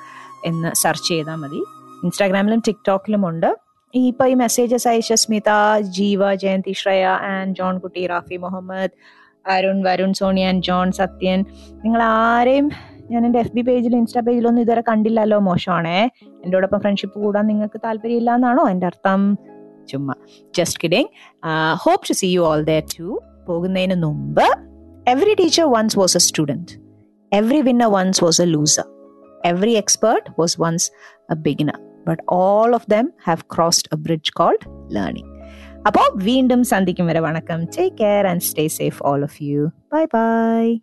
എന്ന് 0.44 0.74
search 0.74 1.08
ചെയ്താൽ 1.08 1.34
മതി. 1.34 1.64
ഇൻസ്റ്റാഗ്രാമിലും 2.04 2.62
ടിക്ടോക്കിലും 2.66 3.28
ഉണ്ട്. 3.28 3.56
ഈ 3.94 4.08
ഇപ്പൊ 4.08 4.26
ഈ 4.26 4.34
മെസ്സേജസ് 4.34 4.88
അയച്ച 4.88 5.12
സ്മിത 5.12 5.80
ജീവ 5.80 6.34
ജയന്തി 6.34 6.72
ശ്രേയ 6.72 7.06
ആൻഡ് 7.06 7.56
ജോൺ 7.56 7.78
കുട്ടി 7.78 8.06
റാഫി 8.06 8.36
മുഹമ്മദ് 8.36 8.90
അരുൺ 9.46 9.82
വരുൺ 9.82 10.12
സോണി 10.12 10.40
ആൻഡ് 10.40 10.62
ജോൺ 10.62 10.92
സത്യൻ. 10.92 11.44
നിങ്ങൾ 11.84 12.02
ആരെയും 12.02 12.70
ഞാൻ 13.10 13.26
എന്റെ 13.26 13.38
എഫ് 13.38 13.52
ബി 13.52 13.60
പേജിലും 13.60 13.98
ഇൻസ്റ്റാ 13.98 14.20
പേജിലും 14.20 14.48
ഒന്നും 14.48 14.62
ഇതുവരെ 14.62 14.82
കണ്ടില്ലല്ലോ 14.88 15.38
മോശമാണേ. 15.38 16.10
എന്റെ 16.44 16.58
ഒപ്പം 16.58 16.80
ഫ്രണ്ട്ഷിപ്പ് 16.80 17.18
കൂടാൻ 17.18 17.46
നിങ്ങൾക്ക് 17.46 17.80
താല്പര്യമില്ല 17.84 18.34
എന്നാണോ 18.34 18.68
എന്റെ 18.68 18.86
അർത്ഥം? 18.86 19.38
ചുമ്മാ. 19.88 20.14
Just 20.56 20.80
kidding 20.84 21.08
hope 21.72 22.08
to 22.08 22.12
see 22.12 22.28
you 22.34 22.40
all 22.40 22.62
there 22.62 22.82
too 22.98 23.20
പോകുന്നതിന് 23.46 24.04
മുമ്പ് 24.04 24.46
every 25.08 25.34
teacher 25.34 25.64
once 25.64 25.98
was 25.98 26.16
a 26.16 26.20
student 26.20 26.72
every 27.32 27.60
winner 27.60 27.88
once 27.88 28.24
was 28.24 28.42
a 28.42 28.44
loser 28.44 28.84
every 29.44 29.72
expert 29.72 30.30
was 30.38 30.60
once 30.60 30.90
a 31.30 31.34
beginner 31.34 31.78
but 32.08 32.22
all 32.28 32.74
of 32.74 32.90
them 32.90 33.12
have 33.24 33.38
crossed 33.56 33.88
a 33.92 33.96
bridge 33.96 34.32
called 34.32 34.94
learning 34.94 35.34
അപ്പോൾ 35.86 36.24
വീണ്ടും 36.24 36.64
സന്ധിക്കും 36.64 37.06
വരെ 37.06 37.20
വണക്കം. 37.20 37.64
Take 37.64 37.96
care 37.96 38.26
and 38.26 38.40
stay 38.40 38.68
safe 38.68 39.02
all 39.02 39.22
of 39.22 39.42
you 39.42 39.66
bye 39.92 40.04
bye 40.04 40.80